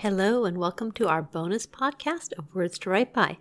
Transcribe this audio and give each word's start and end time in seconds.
Hello, 0.00 0.46
and 0.46 0.56
welcome 0.56 0.92
to 0.92 1.08
our 1.08 1.20
bonus 1.20 1.66
podcast 1.66 2.32
of 2.38 2.54
Words 2.54 2.78
to 2.78 2.88
Write 2.88 3.12
By. 3.12 3.36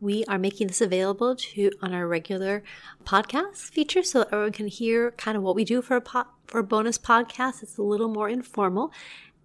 We 0.00 0.24
are 0.24 0.40
making 0.40 0.66
this 0.66 0.80
available 0.80 1.36
to 1.36 1.70
on 1.80 1.94
our 1.94 2.08
regular 2.08 2.64
podcast 3.04 3.70
feature 3.70 4.02
so 4.02 4.18
that 4.18 4.32
everyone 4.32 4.50
can 4.50 4.66
hear 4.66 5.12
kind 5.12 5.36
of 5.36 5.44
what 5.44 5.54
we 5.54 5.64
do 5.64 5.80
for 5.80 5.94
a 5.94 6.00
po- 6.00 6.26
for 6.48 6.58
a 6.58 6.64
bonus 6.64 6.98
podcast. 6.98 7.62
It's 7.62 7.78
a 7.78 7.84
little 7.84 8.08
more 8.08 8.28
informal, 8.28 8.92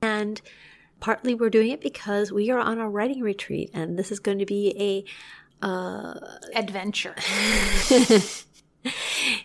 and 0.02 0.42
partly 1.00 1.36
we're 1.36 1.52
doing 1.52 1.70
it 1.70 1.82
because 1.82 2.32
we 2.32 2.50
are 2.50 2.58
on 2.58 2.80
a 2.80 2.90
writing 2.90 3.22
retreat, 3.22 3.70
and 3.72 4.00
this 4.00 4.12
is 4.12 4.20
going 4.20 4.40
to 4.40 4.46
be 4.48 4.74
a 5.62 5.64
uh, 5.64 6.20
Adventure. 6.56 7.14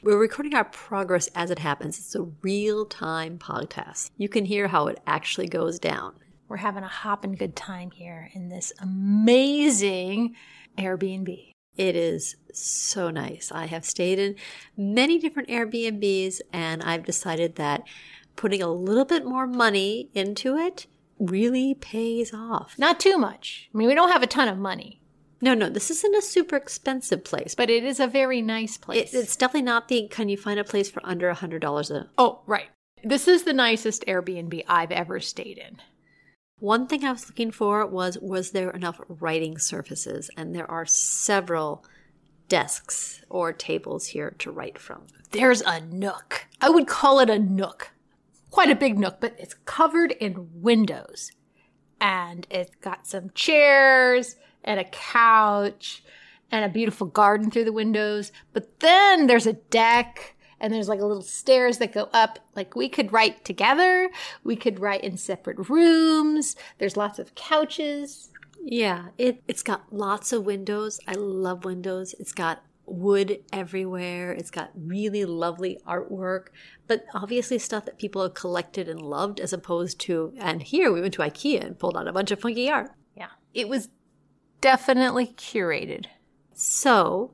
We're 0.02 0.18
recording 0.18 0.54
our 0.54 0.64
progress 0.64 1.28
as 1.34 1.50
it 1.50 1.58
happens. 1.58 1.98
It's 1.98 2.14
a 2.14 2.22
real 2.40 2.86
time 2.86 3.38
podcast. 3.38 4.10
You 4.16 4.30
can 4.30 4.46
hear 4.46 4.68
how 4.68 4.86
it 4.86 5.00
actually 5.06 5.48
goes 5.48 5.78
down. 5.78 6.14
We're 6.50 6.56
having 6.56 6.82
a 6.82 6.88
hopping 6.88 7.36
good 7.36 7.54
time 7.54 7.92
here 7.92 8.28
in 8.34 8.48
this 8.48 8.72
amazing 8.80 10.34
Airbnb. 10.76 11.54
It 11.76 11.94
is 11.94 12.34
so 12.52 13.08
nice. 13.08 13.52
I 13.54 13.66
have 13.66 13.84
stayed 13.84 14.18
in 14.18 14.34
many 14.76 15.20
different 15.20 15.48
Airbnbs 15.48 16.40
and 16.52 16.82
I've 16.82 17.04
decided 17.04 17.54
that 17.54 17.84
putting 18.34 18.60
a 18.62 18.72
little 18.72 19.04
bit 19.04 19.24
more 19.24 19.46
money 19.46 20.10
into 20.12 20.56
it 20.56 20.88
really 21.20 21.74
pays 21.74 22.34
off. 22.34 22.74
Not 22.76 22.98
too 22.98 23.16
much. 23.16 23.70
I 23.72 23.78
mean, 23.78 23.86
we 23.86 23.94
don't 23.94 24.10
have 24.10 24.24
a 24.24 24.26
ton 24.26 24.48
of 24.48 24.58
money, 24.58 25.00
No, 25.40 25.54
no, 25.54 25.68
this 25.70 25.88
isn't 25.88 26.16
a 26.16 26.20
super 26.20 26.56
expensive 26.56 27.22
place, 27.22 27.54
but 27.54 27.70
it 27.70 27.84
is 27.84 28.00
a 28.00 28.08
very 28.08 28.42
nice 28.42 28.76
place. 28.76 29.14
it, 29.14 29.18
it's 29.18 29.36
definitely 29.36 29.62
not 29.62 29.86
the 29.86 30.08
can 30.08 30.28
you 30.28 30.36
find 30.36 30.58
a 30.58 30.64
place 30.64 30.90
for 30.90 31.00
under 31.06 31.30
a 31.30 31.36
$100 31.36 31.90
a 31.92 32.08
oh, 32.18 32.40
right. 32.48 32.70
This 33.04 33.28
is 33.28 33.44
the 33.44 33.52
nicest 33.52 34.04
Airbnb 34.08 34.64
I've 34.66 34.90
ever 34.90 35.20
stayed 35.20 35.56
in. 35.56 35.80
One 36.60 36.86
thing 36.86 37.04
I 37.04 37.12
was 37.12 37.26
looking 37.26 37.50
for 37.50 37.86
was 37.86 38.18
was 38.18 38.50
there 38.50 38.70
enough 38.70 39.00
writing 39.08 39.56
surfaces? 39.56 40.30
And 40.36 40.54
there 40.54 40.70
are 40.70 40.84
several 40.84 41.84
desks 42.48 43.24
or 43.30 43.52
tables 43.54 44.08
here 44.08 44.34
to 44.40 44.50
write 44.50 44.78
from. 44.78 45.06
There's 45.30 45.62
a 45.62 45.80
nook. 45.80 46.48
I 46.60 46.68
would 46.68 46.86
call 46.86 47.20
it 47.20 47.30
a 47.30 47.38
nook. 47.38 47.92
Quite 48.50 48.70
a 48.70 48.74
big 48.74 48.98
nook, 48.98 49.20
but 49.20 49.36
it's 49.38 49.54
covered 49.64 50.12
in 50.12 50.50
windows. 50.52 51.32
And 51.98 52.46
it's 52.50 52.74
got 52.76 53.06
some 53.06 53.30
chairs 53.30 54.36
and 54.62 54.78
a 54.78 54.84
couch 54.84 56.02
and 56.50 56.64
a 56.64 56.68
beautiful 56.68 57.06
garden 57.06 57.50
through 57.50 57.64
the 57.64 57.72
windows. 57.72 58.32
But 58.52 58.80
then 58.80 59.28
there's 59.28 59.46
a 59.46 59.54
deck 59.54 60.36
and 60.60 60.72
there's 60.72 60.88
like 60.88 61.00
a 61.00 61.06
little 61.06 61.22
stairs 61.22 61.78
that 61.78 61.92
go 61.92 62.08
up. 62.12 62.38
Like 62.54 62.76
we 62.76 62.88
could 62.88 63.12
write 63.12 63.44
together. 63.44 64.10
We 64.44 64.56
could 64.56 64.80
write 64.80 65.02
in 65.02 65.16
separate 65.16 65.68
rooms. 65.68 66.56
There's 66.78 66.96
lots 66.96 67.18
of 67.18 67.34
couches. 67.34 68.28
Yeah, 68.62 69.06
it 69.16 69.42
it's 69.48 69.62
got 69.62 69.92
lots 69.92 70.32
of 70.32 70.44
windows. 70.44 71.00
I 71.06 71.12
love 71.12 71.64
windows. 71.64 72.14
It's 72.18 72.32
got 72.32 72.62
wood 72.86 73.42
everywhere. 73.52 74.32
It's 74.32 74.50
got 74.50 74.70
really 74.74 75.24
lovely 75.24 75.78
artwork, 75.86 76.48
but 76.86 77.04
obviously 77.14 77.58
stuff 77.58 77.84
that 77.86 77.98
people 77.98 78.22
have 78.22 78.34
collected 78.34 78.88
and 78.88 79.00
loved 79.00 79.40
as 79.40 79.52
opposed 79.52 79.98
to 80.00 80.34
and 80.38 80.62
here 80.62 80.92
we 80.92 81.00
went 81.00 81.14
to 81.14 81.22
IKEA 81.22 81.64
and 81.64 81.78
pulled 81.78 81.96
out 81.96 82.08
a 82.08 82.12
bunch 82.12 82.30
of 82.30 82.40
funky 82.40 82.68
art. 82.68 82.90
Yeah. 83.16 83.28
It 83.54 83.68
was 83.68 83.88
definitely 84.60 85.28
curated. 85.28 86.06
So, 86.52 87.32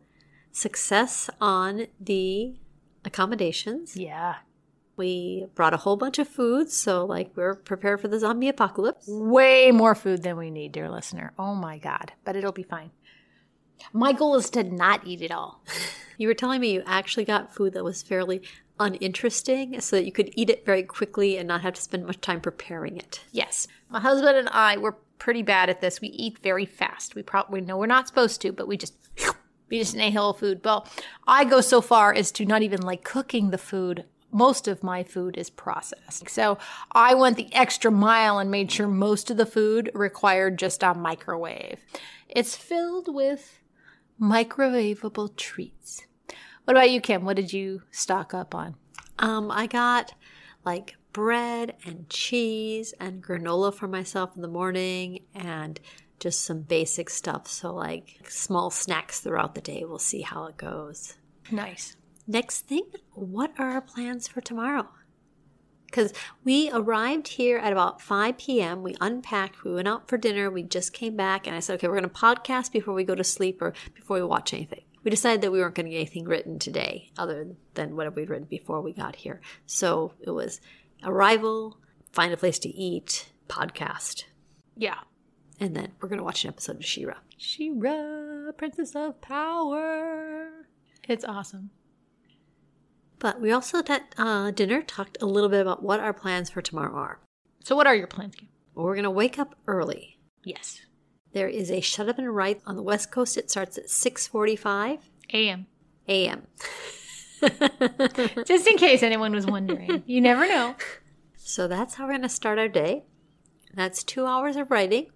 success 0.53 1.29
on 1.41 1.87
the 1.99 2.55
accommodations. 3.07 3.97
Yeah. 3.97 4.37
We 4.97 5.47
brought 5.55 5.75
a 5.75 5.79
whole 5.79 5.97
bunch 5.97 6.19
of 6.19 6.29
food, 6.29 6.71
so 6.71 7.05
like 7.05 7.31
we're 7.35 7.55
prepared 7.55 8.01
for 8.01 8.09
the 8.09 8.19
zombie 8.19 8.49
apocalypse. 8.49 9.07
Way 9.09 9.71
more 9.71 9.95
food 9.95 10.23
than 10.23 10.37
we 10.37 10.51
need, 10.51 10.73
dear 10.73 10.91
listener. 10.91 11.33
Oh 11.39 11.55
my 11.55 11.79
God. 11.79 12.13
But 12.25 12.37
it'll 12.37 12.53
be 12.53 12.63
fine. 12.63 12.91
My 13.93 14.13
goal 14.13 14.37
is 14.37 14.51
to 14.51 14.65
not 14.65 15.07
eat 15.07 15.23
it 15.23 15.31
all. 15.31 15.63
You 16.19 16.29
were 16.29 16.35
telling 16.35 16.61
me 16.61 16.73
you 16.73 16.83
actually 16.87 17.25
got 17.25 17.55
food 17.55 17.75
that 17.75 17.85
was 17.85 18.03
fairly 18.03 18.43
uninteresting 18.79 19.81
so 19.81 19.97
that 19.97 20.05
you 20.05 20.13
could 20.13 20.31
eat 20.35 20.51
it 20.51 20.65
very 20.65 20.83
quickly 20.83 21.37
and 21.37 21.49
not 21.49 21.63
have 21.63 21.75
to 21.75 21.83
spend 21.83 22.07
much 22.07 22.21
time 22.21 22.41
preparing 22.41 22.97
it. 22.97 23.21
Yes. 23.33 23.69
My 23.89 24.01
husband 24.01 24.37
and 24.37 24.49
I, 24.51 24.77
we're 24.77 24.93
pretty 25.19 25.43
bad 25.43 25.71
at 25.71 25.81
this. 25.81 26.01
We 26.01 26.09
eat 26.09 26.39
very 26.39 26.67
fast. 26.67 27.15
We 27.15 27.23
probably 27.23 27.61
know 27.61 27.77
we're 27.77 27.87
not 27.87 28.09
supposed 28.09 28.41
to, 28.43 28.53
but 28.53 28.69
we 28.69 28.77
just 28.77 28.95
we 29.69 29.79
just 29.79 29.95
inhale 29.95 30.33
food. 30.33 30.61
Well, 30.65 30.87
I 31.27 31.45
go 31.45 31.61
so 31.61 31.81
far 31.81 32.15
as 32.15 32.31
to 32.33 32.45
not 32.45 32.63
even 32.63 32.83
like 32.83 33.05
cooking 33.05 33.51
the 33.51 33.59
food. 33.59 34.05
Most 34.33 34.69
of 34.69 34.83
my 34.83 35.03
food 35.03 35.37
is 35.37 35.51
processed. 35.51 36.29
So 36.29 36.59
I 36.93 37.15
went 37.15 37.37
the 37.37 37.53
extra 37.55 37.91
mile 37.91 38.39
and 38.39 38.51
made 38.51 38.71
sure 38.71 38.89
most 38.89 39.31
of 39.31 39.37
the 39.37 39.47
food 39.47 39.91
required 39.95 40.59
just 40.59 40.83
a 40.83 40.95
microwave. 40.95 41.81
It's 42.29 42.57
filled 42.57 43.13
with 43.15 43.59
microwavable 44.21 45.37
treats. 45.37 46.07
What 46.65 46.77
about 46.77 46.91
you, 46.91 47.01
Kim? 47.01 47.25
What 47.25 47.37
did 47.37 47.53
you 47.53 47.83
stock 47.91 48.35
up 48.35 48.55
on? 48.55 48.75
Um, 49.19 49.51
I 49.51 49.67
got 49.67 50.15
like 50.65 50.97
bread 51.13 51.77
and 51.87 52.11
cheese 52.11 52.93
and 53.01 53.23
granola 53.23 53.73
for 53.73 53.89
myself 53.89 54.37
in 54.37 54.43
the 54.43 54.49
morning 54.49 55.21
and 55.35 55.81
just 56.19 56.43
some 56.45 56.63
basic 56.63 57.11
stuff. 57.11 57.47
So, 57.49 57.75
like 57.75 58.27
small 58.29 58.71
snacks 58.71 59.21
throughout 59.21 59.55
the 59.55 59.61
day. 59.61 59.85
We'll 59.85 59.99
see 59.99 60.23
how 60.23 60.47
it 60.47 60.57
goes. 60.57 61.15
Nice. 61.51 61.97
Next 62.27 62.63
thing, 62.63 62.85
what 63.13 63.53
are 63.59 63.71
our 63.71 63.81
plans 63.81 64.27
for 64.27 64.41
tomorrow? 64.41 64.89
Because 65.87 66.13
we 66.43 66.69
arrived 66.73 67.29
here 67.29 67.59
at 67.59 67.73
about 67.73 68.03
5 68.03 68.37
p.m. 68.37 68.83
We 68.83 68.97
unpacked, 69.01 69.63
we 69.63 69.73
went 69.73 69.87
out 69.87 70.09
for 70.09 70.19
dinner, 70.19 70.51
we 70.51 70.65
just 70.65 70.93
came 70.93 71.17
back, 71.17 71.47
and 71.47 71.55
I 71.55 71.61
said, 71.61 71.75
okay, 71.75 71.87
we're 71.87 72.01
going 72.01 72.11
to 72.11 72.15
podcast 72.15 72.73
before 72.73 72.95
we 72.95 73.05
go 73.05 73.15
to 73.15 73.23
sleep 73.23 73.63
or 73.63 73.75
before 73.95 74.17
we 74.17 74.25
watch 74.25 74.53
anything. 74.53 74.83
We 75.05 75.11
decided 75.11 75.41
that 75.43 75.53
we 75.53 75.61
weren't 75.61 75.77
going 75.77 75.87
to 75.87 75.93
get 75.93 75.99
anything 75.99 76.25
written 76.25 76.59
today 76.59 77.11
other 77.17 77.47
than 77.75 77.95
whatever 77.95 78.17
we'd 78.17 78.29
written 78.29 78.49
before 78.51 78.81
we 78.81 78.93
got 78.93 79.15
here. 79.15 79.41
So 79.65 80.15
it 80.21 80.31
was 80.31 80.61
arrival, 81.05 81.79
find 82.11 82.33
a 82.33 82.37
place 82.37 82.59
to 82.59 82.69
eat, 82.69 83.29
podcast, 83.49 84.25
Yeah. 84.77 84.99
And 85.59 85.75
then 85.75 85.93
we're 86.01 86.09
going 86.09 86.19
to 86.19 86.25
watch 86.25 86.45
an 86.45 86.49
episode 86.49 86.77
of 86.77 86.85
Shira. 86.85 87.19
She-Ra, 87.37 88.53
Princess 88.57 88.95
of 88.95 89.21
Power. 89.21 90.67
It's 91.09 91.25
awesome. 91.25 91.71
But 93.19 93.41
we 93.41 93.51
also 93.51 93.79
at 93.79 94.15
uh, 94.19 94.51
dinner 94.51 94.83
talked 94.83 95.19
a 95.21 95.27
little 95.27 95.49
bit 95.49 95.63
about 95.63 95.83
what 95.83 96.01
our 96.01 96.13
plans 96.13 96.51
for 96.51 96.61
tomorrow 96.61 96.95
are. 96.95 97.21
So, 97.65 97.75
what 97.75 97.87
are 97.87 97.95
your 97.95 98.07
plans, 98.07 98.35
Kim? 98.37 98.49
Well, 98.75 98.85
we're 98.85 98.95
going 98.95 99.05
to 99.05 99.11
wake 99.11 99.39
up 99.39 99.55
early. 99.67 100.19
Yes. 100.45 100.81
There 101.33 101.49
is 101.49 101.71
a 101.71 101.81
Shut 101.81 102.09
Up 102.09 102.19
and 102.19 102.35
Write 102.35 102.61
on 102.67 102.77
the 102.77 102.83
West 102.83 103.11
Coast. 103.11 103.37
It 103.37 103.51
starts 103.51 103.79
at 103.79 103.87
6:45 103.87 104.99
AM. 105.33 105.67
a.m. 106.09 106.47
Just 108.47 108.67
in 108.67 108.77
case 108.77 109.03
anyone 109.03 109.33
was 109.33 109.47
wondering. 109.47 110.03
You 110.07 110.21
never 110.21 110.47
know. 110.47 110.77
so 111.37 111.69
that's 111.69 111.95
how 111.95 112.05
we're 112.05 112.13
going 112.13 112.23
to 112.23 112.29
start 112.29 112.59
our 112.59 112.69
day. 112.69 113.05
That's 113.75 114.03
two 114.03 114.25
hours 114.27 114.57
of 114.57 114.71
writing. 114.71 115.09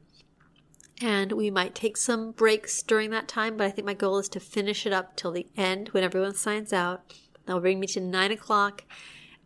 And 1.03 1.33
we 1.33 1.51
might 1.51 1.75
take 1.75 1.97
some 1.97 2.33
breaks 2.33 2.83
during 2.83 3.11
that 3.11 3.27
time, 3.27 3.57
but 3.57 3.67
I 3.67 3.71
think 3.71 3.87
my 3.87 3.95
goal 3.95 4.19
is 4.19 4.29
to 4.31 4.41
finish 4.41 4.87
it 4.87 4.93
up 4.93 5.17
till 5.17 5.33
the 5.33 5.47
end 5.57 5.89
when 5.89 6.05
everyone 6.05 6.35
signs 6.35 6.73
out. 6.73 7.15
That'll 7.47 7.63
bring 7.63 7.81
me 7.81 7.87
to 7.89 8.01
nine 8.01 8.33
o'clock. 8.33 8.85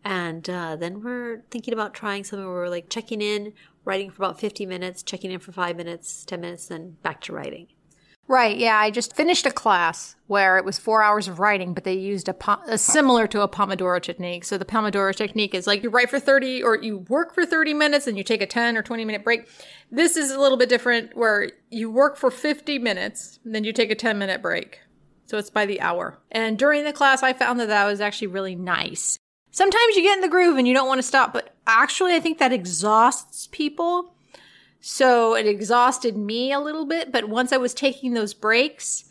And 0.03 0.49
uh, 0.49 0.75
then 0.75 1.01
we're 1.01 1.43
thinking 1.49 1.73
about 1.73 1.93
trying 1.93 2.23
something 2.23 2.45
where 2.45 2.55
we're 2.55 2.69
like 2.69 2.89
checking 2.89 3.21
in, 3.21 3.53
writing 3.85 4.11
for 4.11 4.23
about 4.23 4.39
50 4.39 4.65
minutes, 4.65 5.01
checking 5.01 5.31
in 5.31 5.39
for 5.39 5.51
five 5.53 5.77
minutes, 5.77 6.25
10 6.25 6.41
minutes, 6.41 6.67
then 6.67 6.97
back 7.01 7.21
to 7.21 7.33
writing. 7.33 7.67
Right. 8.27 8.57
Yeah. 8.57 8.77
I 8.77 8.89
just 8.89 9.15
finished 9.15 9.45
a 9.45 9.51
class 9.51 10.15
where 10.27 10.57
it 10.57 10.65
was 10.65 10.79
four 10.79 11.03
hours 11.03 11.27
of 11.27 11.39
writing, 11.39 11.75
but 11.75 11.83
they 11.83 11.93
used 11.93 12.27
a, 12.27 12.33
po- 12.33 12.61
a 12.67 12.77
similar 12.77 13.27
to 13.27 13.41
a 13.41 13.47
Pomodoro 13.47 14.01
technique. 14.01 14.43
So 14.45 14.57
the 14.57 14.65
Pomodoro 14.65 15.15
technique 15.15 15.53
is 15.53 15.67
like 15.67 15.83
you 15.83 15.89
write 15.89 16.09
for 16.09 16.19
30 16.19 16.63
or 16.63 16.75
you 16.77 16.97
work 16.97 17.35
for 17.35 17.45
30 17.45 17.75
minutes 17.75 18.07
and 18.07 18.17
you 18.17 18.23
take 18.23 18.41
a 18.41 18.47
10 18.47 18.75
or 18.77 18.81
20 18.81 19.05
minute 19.05 19.23
break. 19.23 19.47
This 19.91 20.17
is 20.17 20.31
a 20.31 20.39
little 20.39 20.57
bit 20.57 20.69
different 20.69 21.15
where 21.15 21.51
you 21.69 21.91
work 21.91 22.17
for 22.17 22.31
50 22.31 22.79
minutes, 22.79 23.39
then 23.45 23.63
you 23.63 23.71
take 23.71 23.91
a 23.91 23.95
10 23.95 24.17
minute 24.17 24.41
break. 24.41 24.79
So 25.27 25.37
it's 25.37 25.51
by 25.51 25.65
the 25.67 25.81
hour. 25.81 26.19
And 26.31 26.57
during 26.57 26.83
the 26.83 26.93
class, 26.93 27.21
I 27.21 27.33
found 27.33 27.59
that 27.59 27.67
that 27.67 27.85
was 27.85 28.01
actually 28.01 28.27
really 28.27 28.55
nice. 28.55 29.19
Sometimes 29.51 29.95
you 29.95 30.01
get 30.01 30.17
in 30.17 30.21
the 30.21 30.27
groove 30.27 30.57
and 30.57 30.67
you 30.67 30.73
don't 30.73 30.87
want 30.87 30.97
to 30.99 31.07
stop, 31.07 31.31
but 31.31 31.55
actually, 31.65 32.13
I 32.13 32.19
think 32.19 32.39
that 32.39 32.51
exhausts 32.51 33.47
people. 33.51 34.14
So 34.87 35.33
it 35.35 35.47
exhausted 35.47 36.15
me 36.15 36.51
a 36.51 36.59
little 36.59 36.85
bit, 36.85 37.11
but 37.11 37.27
once 37.27 37.51
I 37.51 37.57
was 37.57 37.73
taking 37.73 38.13
those 38.13 38.35
breaks, 38.35 39.05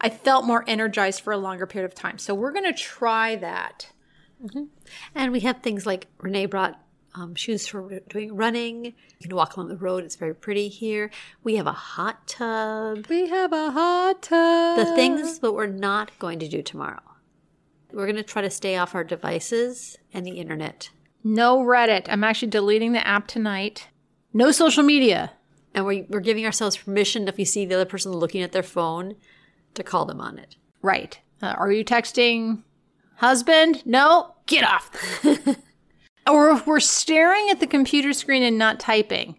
I 0.00 0.10
felt 0.10 0.44
more 0.44 0.62
energized 0.68 1.22
for 1.22 1.32
a 1.32 1.36
longer 1.36 1.66
period 1.66 1.90
of 1.90 1.94
time. 1.96 2.18
So 2.18 2.36
we're 2.36 2.52
going 2.52 2.72
to 2.72 2.72
try 2.72 3.34
that. 3.34 3.90
And 5.16 5.32
we 5.32 5.40
have 5.40 5.60
things 5.60 5.86
like 5.86 6.06
Renee 6.18 6.46
brought 6.46 6.80
um, 7.16 7.34
shoes 7.34 7.66
for 7.66 7.98
doing 8.08 8.36
running. 8.36 8.84
You 8.84 9.28
can 9.28 9.34
walk 9.34 9.56
along 9.56 9.70
the 9.70 9.76
road. 9.76 10.04
It's 10.04 10.14
very 10.14 10.36
pretty 10.36 10.68
here. 10.68 11.10
We 11.42 11.56
have 11.56 11.66
a 11.66 11.72
hot 11.72 12.28
tub. 12.28 13.08
We 13.08 13.28
have 13.28 13.52
a 13.52 13.72
hot 13.72 14.22
tub. 14.22 14.78
The 14.78 14.94
things 14.94 15.40
that 15.40 15.50
we're 15.50 15.66
not 15.66 16.16
going 16.20 16.38
to 16.38 16.48
do 16.48 16.62
tomorrow. 16.62 17.02
We're 17.92 18.06
going 18.06 18.14
to 18.14 18.22
try 18.22 18.42
to 18.42 18.50
stay 18.50 18.76
off 18.76 18.94
our 18.94 19.02
devices 19.02 19.98
and 20.14 20.24
the 20.24 20.38
internet. 20.38 20.90
No 21.24 21.58
Reddit. 21.58 22.06
I'm 22.08 22.22
actually 22.22 22.50
deleting 22.50 22.92
the 22.92 23.04
app 23.04 23.26
tonight. 23.26 23.88
No 24.32 24.50
social 24.50 24.82
media. 24.82 25.32
And 25.74 25.84
we're, 25.84 26.06
we're 26.08 26.20
giving 26.20 26.44
ourselves 26.44 26.76
permission 26.76 27.28
if 27.28 27.36
we 27.36 27.44
see 27.44 27.64
the 27.64 27.74
other 27.74 27.84
person 27.84 28.12
looking 28.12 28.42
at 28.42 28.52
their 28.52 28.62
phone 28.62 29.16
to 29.74 29.82
call 29.82 30.06
them 30.06 30.20
on 30.20 30.38
it. 30.38 30.56
Right. 30.82 31.18
Uh, 31.42 31.54
are 31.58 31.70
you 31.70 31.84
texting 31.84 32.62
husband? 33.16 33.84
No, 33.86 34.34
get 34.46 34.64
off. 34.64 34.90
or 36.28 36.50
if 36.50 36.66
we're 36.66 36.80
staring 36.80 37.48
at 37.50 37.60
the 37.60 37.66
computer 37.66 38.12
screen 38.12 38.42
and 38.42 38.58
not 38.58 38.80
typing, 38.80 39.38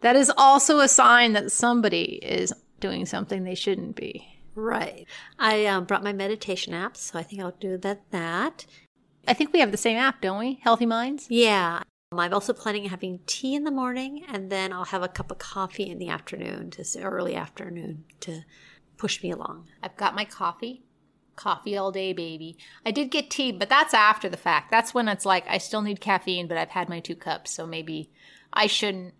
that 0.00 0.16
is 0.16 0.32
also 0.36 0.80
a 0.80 0.88
sign 0.88 1.32
that 1.32 1.52
somebody 1.52 2.18
is 2.22 2.52
doing 2.80 3.06
something 3.06 3.44
they 3.44 3.54
shouldn't 3.54 3.96
be. 3.96 4.28
Right. 4.54 5.06
I 5.38 5.66
um, 5.66 5.84
brought 5.84 6.04
my 6.04 6.12
meditation 6.12 6.74
app, 6.74 6.96
so 6.96 7.18
I 7.18 7.22
think 7.22 7.40
I'll 7.40 7.52
do 7.52 7.78
that. 7.78 8.10
That. 8.10 8.66
I 9.26 9.34
think 9.34 9.52
we 9.52 9.60
have 9.60 9.70
the 9.70 9.76
same 9.76 9.96
app, 9.96 10.20
don't 10.20 10.38
we? 10.38 10.60
Healthy 10.62 10.86
Minds? 10.86 11.26
Yeah. 11.30 11.82
Um, 12.12 12.20
I'm 12.20 12.34
also 12.34 12.52
planning 12.52 12.84
on 12.84 12.90
having 12.90 13.20
tea 13.26 13.54
in 13.54 13.64
the 13.64 13.70
morning, 13.70 14.24
and 14.28 14.52
then 14.52 14.72
I'll 14.72 14.84
have 14.84 15.02
a 15.02 15.08
cup 15.08 15.30
of 15.30 15.38
coffee 15.38 15.88
in 15.88 15.98
the 15.98 16.10
afternoon, 16.10 16.70
to 16.72 17.00
early 17.00 17.34
afternoon, 17.34 18.04
to 18.20 18.42
push 18.98 19.22
me 19.22 19.30
along. 19.30 19.68
I've 19.82 19.96
got 19.96 20.14
my 20.14 20.26
coffee. 20.26 20.84
Coffee 21.34 21.78
all 21.78 21.90
day, 21.90 22.12
baby. 22.12 22.58
I 22.84 22.90
did 22.90 23.10
get 23.10 23.30
tea, 23.30 23.52
but 23.52 23.70
that's 23.70 23.94
after 23.94 24.28
the 24.28 24.36
fact. 24.36 24.70
That's 24.70 24.92
when 24.92 25.08
it's 25.08 25.24
like 25.24 25.44
I 25.48 25.56
still 25.56 25.80
need 25.80 26.02
caffeine, 26.02 26.46
but 26.46 26.58
I've 26.58 26.68
had 26.68 26.90
my 26.90 27.00
two 27.00 27.16
cups, 27.16 27.50
so 27.50 27.66
maybe 27.66 28.10
I 28.52 28.66
shouldn't 28.66 29.14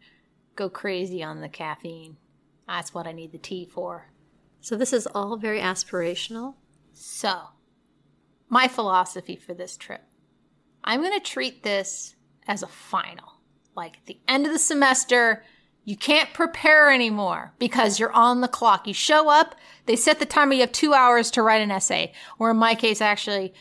go 0.55 0.69
crazy 0.69 1.23
on 1.23 1.41
the 1.41 1.49
caffeine. 1.49 2.19
That's 2.69 2.93
what 2.93 3.07
I 3.07 3.13
need 3.13 3.33
the 3.33 3.39
tea 3.39 3.65
for. 3.65 4.13
So 4.61 4.77
this 4.77 4.93
is 4.93 5.07
all 5.07 5.39
very 5.39 5.61
aspirational. 5.61 6.57
So, 6.93 7.41
my 8.51 8.69
philosophy 8.69 9.35
for 9.35 9.55
this 9.55 9.79
trip 9.79 10.03
I'm 10.85 11.01
going 11.01 11.19
to 11.19 11.21
treat 11.21 11.63
this 11.63 12.17
as 12.47 12.63
a 12.63 12.69
final. 12.69 13.35
Like 13.75 13.97
at 13.99 14.07
the 14.07 14.19
end 14.29 14.47
of 14.47 14.53
the 14.53 14.59
semester, 14.59 15.45
you 15.85 15.97
can't 15.97 16.33
prepare 16.33 16.91
anymore 16.93 17.55
because 17.59 17.99
you're 17.99 18.13
on 18.13 18.41
the 18.41 18.49
clock. 18.49 18.87
You 18.87 18.95
show 18.95 19.29
up, 19.29 19.57
they 19.87 19.97
set 19.97 20.19
the 20.19 20.27
timer, 20.27 20.55
you 20.55 20.61
have 20.61 20.73
two 20.73 20.95
hours 20.95 21.31
to 21.33 21.43
write 21.43 21.63
an 21.63 21.71
essay. 21.71 22.13
Or 22.39 22.51
in 22.51 22.57
my 22.57 22.75
case, 22.75 23.01
actually, 23.01 23.53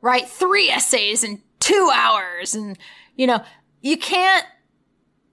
write 0.00 0.28
three 0.28 0.68
essays 0.68 1.24
in 1.24 1.42
two 1.60 1.90
hours. 1.94 2.54
And, 2.54 2.78
you 3.16 3.26
know, 3.26 3.42
you 3.80 3.96
can't 3.96 4.44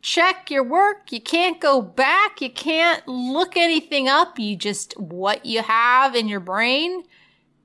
check 0.02 0.50
your 0.50 0.64
work. 0.64 1.12
You 1.12 1.22
can't 1.22 1.60
go 1.60 1.82
back. 1.82 2.42
You 2.42 2.50
can't 2.50 3.06
look 3.08 3.58
anything 3.58 4.08
up. 4.08 4.40
You 4.40 4.56
just, 4.56 4.98
what 5.00 5.46
you 5.46 5.62
have 5.62 6.16
in 6.16 6.28
your 6.28 6.40
brain 6.40 7.04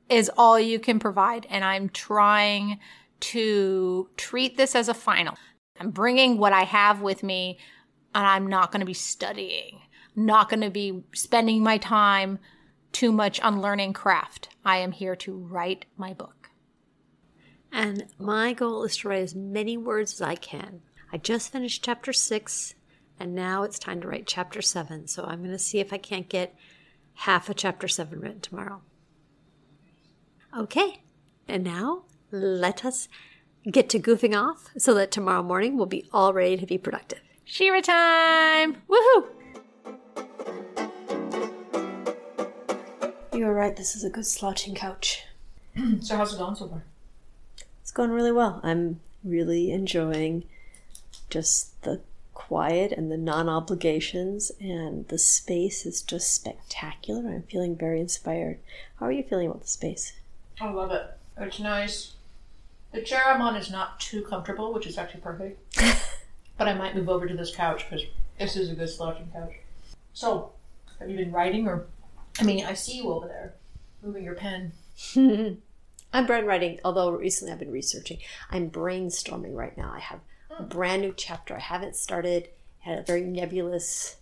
is 0.08 0.31
all 0.37 0.58
you 0.58 0.78
can 0.78 0.99
provide. 0.99 1.46
And 1.49 1.64
I'm 1.64 1.88
trying 1.88 2.81
to 3.20 4.08
treat 4.16 4.56
this 4.56 4.74
as 4.74 4.88
a 4.88 4.94
final. 4.94 5.36
I'm 5.78 5.90
bringing 5.90 6.38
what 6.38 6.52
I 6.52 6.62
have 6.62 7.02
with 7.02 7.22
me 7.22 7.58
and 8.14 8.26
I'm 8.26 8.46
not 8.46 8.72
going 8.72 8.80
to 8.80 8.86
be 8.86 8.94
studying, 8.94 9.80
not 10.14 10.48
going 10.48 10.62
to 10.62 10.70
be 10.70 11.04
spending 11.14 11.62
my 11.62 11.78
time 11.78 12.38
too 12.92 13.12
much 13.12 13.40
on 13.40 13.60
learning 13.60 13.92
craft. 13.92 14.48
I 14.64 14.78
am 14.78 14.92
here 14.92 15.14
to 15.16 15.36
write 15.36 15.84
my 15.98 16.14
book. 16.14 16.48
And 17.70 18.06
my 18.18 18.54
goal 18.54 18.84
is 18.84 18.96
to 18.98 19.08
write 19.08 19.22
as 19.22 19.34
many 19.34 19.76
words 19.76 20.14
as 20.14 20.22
I 20.22 20.34
can. 20.34 20.80
I 21.12 21.18
just 21.18 21.52
finished 21.52 21.84
chapter 21.84 22.12
six, 22.12 22.74
and 23.20 23.34
now 23.34 23.64
it's 23.64 23.78
time 23.78 24.00
to 24.00 24.08
write 24.08 24.26
chapter 24.26 24.62
seven. 24.62 25.06
So 25.08 25.24
I'm 25.24 25.40
going 25.40 25.50
to 25.50 25.58
see 25.58 25.78
if 25.78 25.92
I 25.92 25.98
can't 25.98 26.28
get 26.28 26.56
half 27.14 27.50
of 27.50 27.56
chapter 27.56 27.86
seven 27.86 28.20
written 28.20 28.40
tomorrow. 28.40 28.80
Okay, 30.56 31.02
and 31.46 31.62
now 31.62 32.04
let 32.31 32.84
us 32.84 33.08
get 33.70 33.88
to 33.90 33.99
goofing 33.99 34.37
off 34.37 34.70
so 34.78 34.94
that 34.94 35.11
tomorrow 35.11 35.43
morning 35.43 35.76
we'll 35.76 35.87
be 35.87 36.08
all 36.12 36.32
ready 36.32 36.56
to 36.56 36.67
be 36.67 36.78
productive. 36.78 37.20
She-Ra 37.44 37.81
time! 37.81 38.76
Woohoo! 38.88 39.26
You 43.32 43.46
are 43.46 43.55
right, 43.55 43.76
this 43.76 43.94
is 43.94 44.02
a 44.02 44.11
good 44.11 44.26
slouching 44.26 44.75
couch. 44.75 45.25
so, 46.00 46.17
how's 46.17 46.34
it 46.34 46.38
going 46.38 46.56
so 46.56 46.69
far? 46.69 46.82
It's 47.82 47.93
going 47.93 48.11
really 48.11 48.32
well. 48.32 48.61
I'm 48.62 49.00
really 49.23 49.70
enjoying 49.70 50.44
just 51.28 51.82
the 51.82 52.00
quiet 52.32 52.93
and 52.93 53.12
the 53.12 53.17
non 53.17 53.49
obligations, 53.49 54.50
and 54.58 55.06
the 55.08 55.19
space 55.19 55.84
is 55.84 56.02
just 56.02 56.32
spectacular. 56.34 57.28
I'm 57.28 57.43
feeling 57.43 57.76
very 57.76 58.00
inspired. 58.00 58.58
How 58.99 59.06
are 59.06 59.12
you 59.12 59.23
feeling 59.23 59.49
about 59.49 59.62
the 59.62 59.69
space? 59.69 60.14
I 60.61 60.70
love 60.70 60.90
it. 60.90 61.06
It's 61.38 61.61
nice. 61.61 62.15
The 62.96 63.02
chair 63.02 63.25
I'm 63.26 63.43
on 63.43 63.56
is 63.56 63.70
not 63.70 64.00
too 64.00 64.22
comfortable, 64.22 64.72
which 64.72 64.87
is 64.87 64.96
actually 64.96 65.20
perfect. 65.20 65.60
but 66.56 66.66
I 66.66 66.72
might 66.72 66.96
move 66.96 67.10
over 67.10 67.26
to 67.26 67.37
this 67.37 67.54
couch 67.54 67.84
because 67.84 68.06
this 68.38 68.56
is 68.56 68.70
a 68.70 68.75
good 68.75 68.88
slouching 68.88 69.28
couch. 69.34 69.52
So, 70.14 70.52
have 70.98 71.10
you 71.10 71.16
been 71.19 71.31
writing 71.31 71.69
or? 71.69 71.88
I 72.40 72.44
mean, 72.44 72.64
I 72.64 72.72
see 72.72 72.96
you 72.96 73.12
over 73.12 73.28
there 73.28 73.52
moving 74.02 74.25
your 74.25 74.34
pen. 74.34 74.72
I'm 75.14 76.26
brain 76.26 76.46
writing, 76.46 76.81
although 76.87 77.10
recently 77.10 77.52
I've 77.52 77.58
been 77.58 77.70
researching. 77.70 78.16
I'm 78.50 78.70
brainstorming 78.70 79.54
right 79.54 79.76
now. 79.76 79.92
I 79.94 80.00
have 80.00 80.20
a 80.58 80.62
brand 80.62 81.02
new 81.02 81.12
chapter. 81.14 81.54
I 81.54 81.60
haven't 81.60 81.96
started. 81.96 82.49
Had 82.78 82.99
a 83.00 83.02
very 83.02 83.25
nebulous 83.25 84.16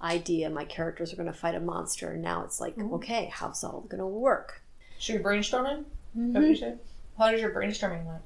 idea. 0.00 0.48
My 0.48 0.64
characters 0.64 1.12
are 1.12 1.16
going 1.16 1.26
to 1.26 1.32
fight 1.32 1.56
a 1.56 1.60
monster, 1.60 2.12
and 2.12 2.22
now 2.22 2.44
it's 2.44 2.60
like, 2.60 2.76
mm-hmm. 2.76 2.94
okay, 2.94 3.32
how's 3.34 3.64
all 3.64 3.80
going 3.88 3.98
to 3.98 4.06
work? 4.06 4.62
So 5.00 5.12
you're 5.12 5.22
brainstorming? 5.22 5.86
Mm-hmm. 6.16 6.34
What 6.34 6.42
you 6.42 6.54
said? 6.54 6.78
How 7.18 7.30
does 7.30 7.40
your 7.40 7.50
brainstorming 7.50 8.06
look? 8.06 8.22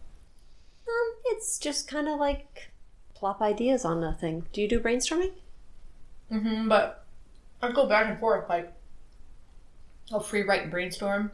Um, 0.88 1.14
it's 1.26 1.58
just 1.58 1.88
kind 1.88 2.08
of 2.08 2.18
like 2.18 2.70
plop 3.14 3.40
ideas 3.40 3.84
on 3.84 4.00
nothing. 4.00 4.46
Do 4.52 4.60
you 4.60 4.68
do 4.68 4.80
brainstorming? 4.80 5.32
Mm-hmm. 6.30 6.68
But 6.68 7.04
I 7.62 7.72
go 7.72 7.86
back 7.86 8.06
and 8.06 8.18
forth. 8.18 8.48
Like 8.48 8.72
I'll 10.12 10.20
free 10.20 10.42
write 10.42 10.62
and 10.62 10.70
brainstorm, 10.70 11.32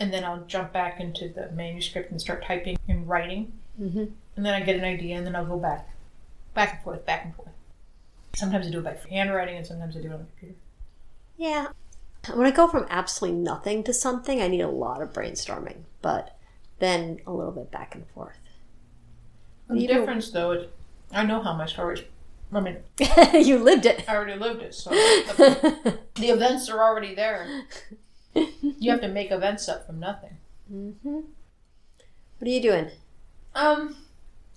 and 0.00 0.12
then 0.12 0.24
I'll 0.24 0.44
jump 0.44 0.72
back 0.72 1.00
into 1.00 1.28
the 1.28 1.50
manuscript 1.52 2.10
and 2.10 2.20
start 2.20 2.44
typing 2.44 2.78
and 2.88 3.08
writing. 3.08 3.52
Mm-hmm. 3.80 4.04
And 4.36 4.46
then 4.46 4.54
I 4.54 4.60
get 4.60 4.76
an 4.76 4.84
idea, 4.84 5.16
and 5.16 5.26
then 5.26 5.36
I'll 5.36 5.46
go 5.46 5.58
back, 5.58 5.90
back 6.54 6.74
and 6.74 6.82
forth, 6.82 7.04
back 7.04 7.24
and 7.24 7.34
forth. 7.34 7.50
Sometimes 8.34 8.66
I 8.66 8.70
do 8.70 8.78
it 8.78 8.84
by 8.84 8.96
handwriting, 9.10 9.56
and 9.56 9.66
sometimes 9.66 9.96
I 9.96 10.00
do 10.00 10.08
it 10.08 10.12
on 10.14 10.20
the 10.20 10.24
computer. 10.24 10.54
Yeah. 11.36 11.66
When 12.32 12.46
I 12.46 12.50
go 12.50 12.68
from 12.68 12.86
absolutely 12.88 13.40
nothing 13.40 13.82
to 13.84 13.92
something, 13.92 14.40
I 14.40 14.48
need 14.48 14.60
a 14.60 14.68
lot 14.68 15.02
of 15.02 15.12
brainstorming, 15.12 15.82
but 16.00 16.38
then 16.82 17.20
a 17.28 17.32
little 17.32 17.52
bit 17.52 17.70
back 17.70 17.94
and 17.94 18.04
forth. 18.08 18.36
The 19.70 19.86
difference, 19.86 20.30
though, 20.30 20.50
is 20.50 20.66
I 21.12 21.24
know 21.24 21.40
how 21.40 21.54
my 21.54 21.66
stories. 21.66 22.02
I 22.52 22.60
mean, 22.60 22.78
you 23.46 23.58
lived 23.58 23.86
it. 23.86 24.04
I 24.08 24.16
already 24.16 24.38
lived 24.38 24.60
it, 24.62 24.74
so 24.74 24.90
the, 24.90 25.98
the, 26.16 26.28
events 26.28 26.68
are 26.68 26.82
already 26.82 27.14
there. 27.14 27.64
You 28.34 28.90
have 28.90 29.00
to 29.00 29.08
make 29.08 29.30
events 29.30 29.68
up 29.68 29.86
from 29.86 30.00
nothing. 30.00 30.36
Mm-hmm. 30.70 31.14
What 31.14 32.48
are 32.48 32.50
you 32.50 32.60
doing? 32.60 32.90
Um, 33.54 33.96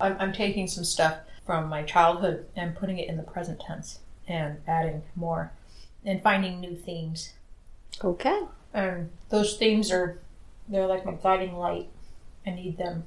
I'm, 0.02 0.18
I'm 0.20 0.34
taking 0.34 0.68
some 0.68 0.84
stuff 0.84 1.20
from 1.46 1.70
my 1.70 1.84
childhood 1.84 2.48
and 2.56 2.76
putting 2.76 2.98
it 2.98 3.08
in 3.08 3.18
the 3.18 3.24
present 3.24 3.62
tense 3.62 4.00
and 4.28 4.58
adding 4.68 5.04
more 5.16 5.52
and 6.04 6.22
finding 6.22 6.60
new 6.60 6.76
themes. 6.76 7.34
Okay. 8.04 8.42
And 8.74 9.12
those 9.30 9.56
themes 9.58 9.92
are 9.92 10.20
they're 10.68 10.88
like 10.88 11.06
my 11.06 11.14
guiding 11.14 11.56
light. 11.56 11.90
I 12.46 12.52
need 12.52 12.78
them 12.78 13.06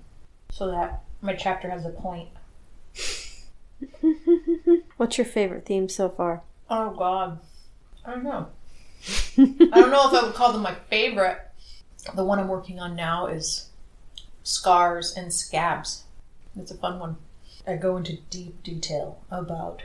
so 0.50 0.70
that 0.70 1.02
my 1.20 1.34
chapter 1.34 1.70
has 1.70 1.84
a 1.84 1.90
point. 1.90 2.28
What's 4.96 5.18
your 5.18 5.24
favorite 5.24 5.66
theme 5.66 5.88
so 5.88 6.08
far? 6.08 6.42
Oh 6.68 6.90
God, 6.90 7.38
I 8.04 8.10
don't 8.12 8.24
know. 8.24 8.48
I 9.38 9.80
don't 9.80 9.90
know 9.90 10.08
if 10.08 10.14
I 10.14 10.26
would 10.26 10.34
call 10.34 10.52
them 10.52 10.62
my 10.62 10.74
favorite. 10.90 11.38
The 12.14 12.24
one 12.24 12.38
I'm 12.38 12.48
working 12.48 12.80
on 12.80 12.96
now 12.96 13.26
is 13.26 13.70
scars 14.42 15.14
and 15.16 15.32
scabs. 15.32 16.04
It's 16.56 16.70
a 16.70 16.76
fun 16.76 16.98
one. 16.98 17.16
I 17.66 17.76
go 17.76 17.96
into 17.96 18.16
deep 18.30 18.62
detail 18.62 19.20
about 19.30 19.82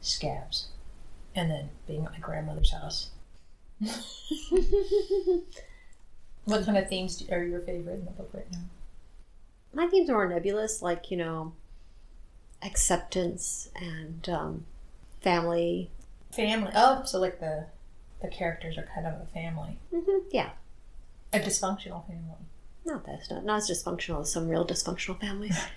scabs 0.00 0.68
and 1.34 1.50
then 1.50 1.70
being 1.86 2.04
at 2.04 2.12
my 2.12 2.18
grandmother's 2.18 2.72
house. 2.72 3.10
what 6.44 6.64
kind 6.64 6.78
of 6.78 6.88
themes 6.88 7.22
are 7.30 7.42
your 7.42 7.60
favorite 7.60 7.98
in 7.98 8.04
the 8.04 8.12
book 8.12 8.30
right 8.32 8.50
now? 8.52 8.60
My 9.74 9.86
themes 9.86 10.08
are 10.08 10.14
more 10.14 10.28
nebulous, 10.28 10.82
like, 10.82 11.10
you 11.10 11.16
know, 11.16 11.52
acceptance 12.62 13.68
and 13.76 14.28
um, 14.28 14.66
family. 15.20 15.90
Family. 16.32 16.72
Oh, 16.74 17.02
so 17.04 17.18
like 17.20 17.40
the 17.40 17.66
the 18.22 18.28
characters 18.28 18.78
are 18.78 18.88
kind 18.94 19.06
of 19.06 19.14
a 19.20 19.26
family. 19.32 19.78
Mm-hmm. 19.92 20.28
Yeah. 20.30 20.50
A 21.32 21.38
dysfunctional 21.38 22.06
family. 22.06 22.36
Not 22.84 23.04
that 23.06 23.22
not 23.30 23.44
not 23.44 23.56
as 23.58 23.70
dysfunctional 23.70 24.22
as 24.22 24.32
some 24.32 24.48
real 24.48 24.66
dysfunctional 24.66 25.20
families. 25.20 25.58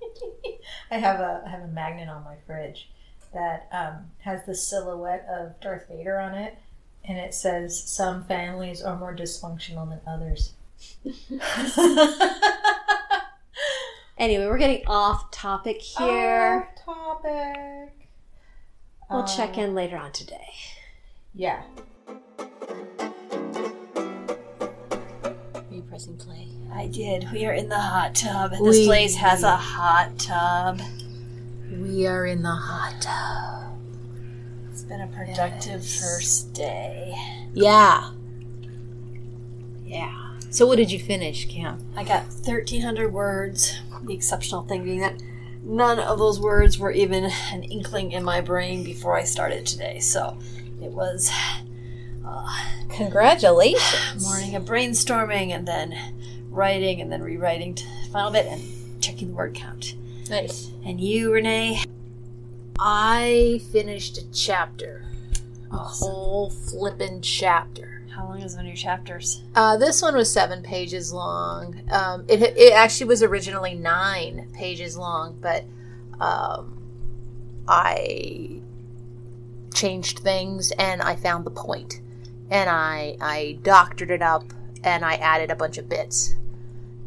I 0.90 0.98
have 0.98 1.20
a 1.20 1.42
I 1.44 1.50
have 1.50 1.62
a 1.62 1.68
magnet 1.68 2.08
on 2.08 2.24
my 2.24 2.36
fridge 2.46 2.88
that 3.32 3.68
um, 3.72 4.10
has 4.20 4.44
the 4.46 4.54
silhouette 4.54 5.26
of 5.28 5.60
Darth 5.60 5.88
Vader 5.88 6.18
on 6.18 6.34
it, 6.34 6.58
and 7.04 7.18
it 7.18 7.34
says 7.34 7.82
some 7.82 8.24
families 8.24 8.82
are 8.82 8.96
more 8.96 9.14
dysfunctional 9.14 9.88
than 9.88 10.00
others. 10.06 10.52
anyway, 14.18 14.46
we're 14.46 14.58
getting 14.58 14.86
off 14.86 15.30
topic 15.30 15.80
here. 15.80 16.68
Off 16.86 17.22
topic. 17.22 18.10
We'll 19.10 19.26
check 19.26 19.56
um, 19.56 19.64
in 19.64 19.74
later 19.74 19.96
on 19.96 20.12
today. 20.12 20.52
Yeah. 21.34 21.62
Are 25.54 25.64
you 25.70 25.82
pressing 25.88 26.16
play? 26.16 26.48
I 26.72 26.88
did. 26.88 27.30
We 27.32 27.46
are 27.46 27.54
in 27.54 27.68
the 27.68 27.78
hot 27.78 28.14
tub. 28.14 28.50
This 28.62 28.86
place 28.86 29.16
has 29.16 29.42
a 29.42 29.56
hot 29.56 30.18
tub. 30.18 30.80
We 31.70 32.06
are 32.06 32.26
in 32.26 32.42
the 32.42 32.50
hot 32.50 33.00
tub. 33.00 33.78
It's 34.70 34.82
been 34.82 35.00
a 35.00 35.06
productive 35.06 35.86
first 35.86 36.52
day. 36.52 37.14
Yeah. 37.54 38.10
Yeah. 39.84 40.38
So 40.50 40.66
what 40.66 40.76
did 40.76 40.90
you 40.90 40.98
finish, 40.98 41.48
Cam? 41.48 41.92
I 41.96 42.04
got 42.04 42.24
1,300 42.24 43.12
words. 43.12 43.80
The 44.02 44.14
exceptional 44.14 44.62
thing 44.62 44.84
being 44.84 45.00
that 45.00 45.20
none 45.62 45.98
of 45.98 46.18
those 46.18 46.40
words 46.40 46.78
were 46.78 46.92
even 46.92 47.30
an 47.52 47.64
inkling 47.64 48.12
in 48.12 48.24
my 48.24 48.40
brain 48.40 48.84
before 48.84 49.16
I 49.16 49.24
started 49.24 49.66
today. 49.66 49.98
So 49.98 50.38
it 50.82 50.90
was 50.90 51.30
uh, 52.26 52.46
Congratulations. 52.90 54.22
morning 54.24 54.54
of 54.54 54.64
brainstorming 54.64 55.50
and 55.50 55.66
then 55.66 55.96
writing 56.50 57.00
and 57.00 57.10
then 57.12 57.22
rewriting 57.22 57.74
to 57.74 57.84
the 57.84 58.10
final 58.10 58.30
bit 58.30 58.46
and 58.46 59.02
checking 59.02 59.28
the 59.28 59.34
word 59.34 59.54
count. 59.54 59.94
Nice. 60.30 60.70
And 60.84 61.00
you, 61.00 61.32
Renee? 61.32 61.82
I 62.78 63.60
finished 63.72 64.18
a 64.18 64.30
chapter. 64.30 65.04
A 65.70 65.76
whole 65.76 66.50
flippin' 66.50 67.20
chapter. 67.22 67.97
How 68.18 68.24
long 68.24 68.40
is 68.40 68.56
one 68.56 68.64
of 68.64 68.66
your 68.66 68.74
chapters? 68.74 69.44
Uh, 69.54 69.76
this 69.76 70.02
one 70.02 70.16
was 70.16 70.28
seven 70.28 70.60
pages 70.60 71.12
long. 71.12 71.80
Um, 71.88 72.24
it, 72.26 72.42
it 72.42 72.72
actually 72.72 73.06
was 73.06 73.22
originally 73.22 73.76
nine 73.76 74.50
pages 74.52 74.96
long, 74.96 75.38
but 75.40 75.64
um, 76.18 76.82
I 77.68 78.60
changed 79.72 80.18
things 80.18 80.72
and 80.72 81.00
I 81.00 81.14
found 81.14 81.46
the 81.46 81.52
point, 81.52 82.00
and 82.50 82.68
I 82.68 83.16
I 83.20 83.60
doctored 83.62 84.10
it 84.10 84.20
up 84.20 84.52
and 84.82 85.04
I 85.04 85.14
added 85.14 85.52
a 85.52 85.56
bunch 85.56 85.78
of 85.78 85.88
bits, 85.88 86.34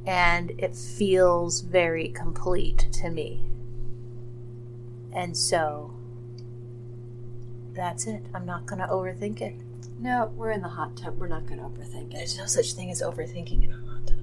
and 0.05 0.51
it 0.57 0.77
feels 0.77 1.59
very 1.59 2.07
complete 2.07 2.87
to 2.93 3.09
me. 3.09 3.41
And 5.11 5.35
so 5.35 5.93
that's 7.73 8.07
it. 8.07 8.23
I'm 8.33 8.45
not 8.45 8.65
gonna 8.65 8.87
overthink 8.87 9.41
it. 9.41 9.55
No, 10.01 10.33
we're 10.35 10.49
in 10.49 10.63
the 10.63 10.67
hot 10.67 10.97
tub. 10.97 11.19
We're 11.19 11.27
not 11.27 11.45
going 11.45 11.59
to 11.59 11.65
overthink 11.65 12.11
it. 12.11 12.15
There's 12.15 12.35
no 12.35 12.47
such 12.47 12.73
thing 12.73 12.89
as 12.89 13.03
overthinking 13.03 13.63
in 13.63 13.71
a 13.71 13.91
hot 13.91 14.07
tub. 14.07 14.17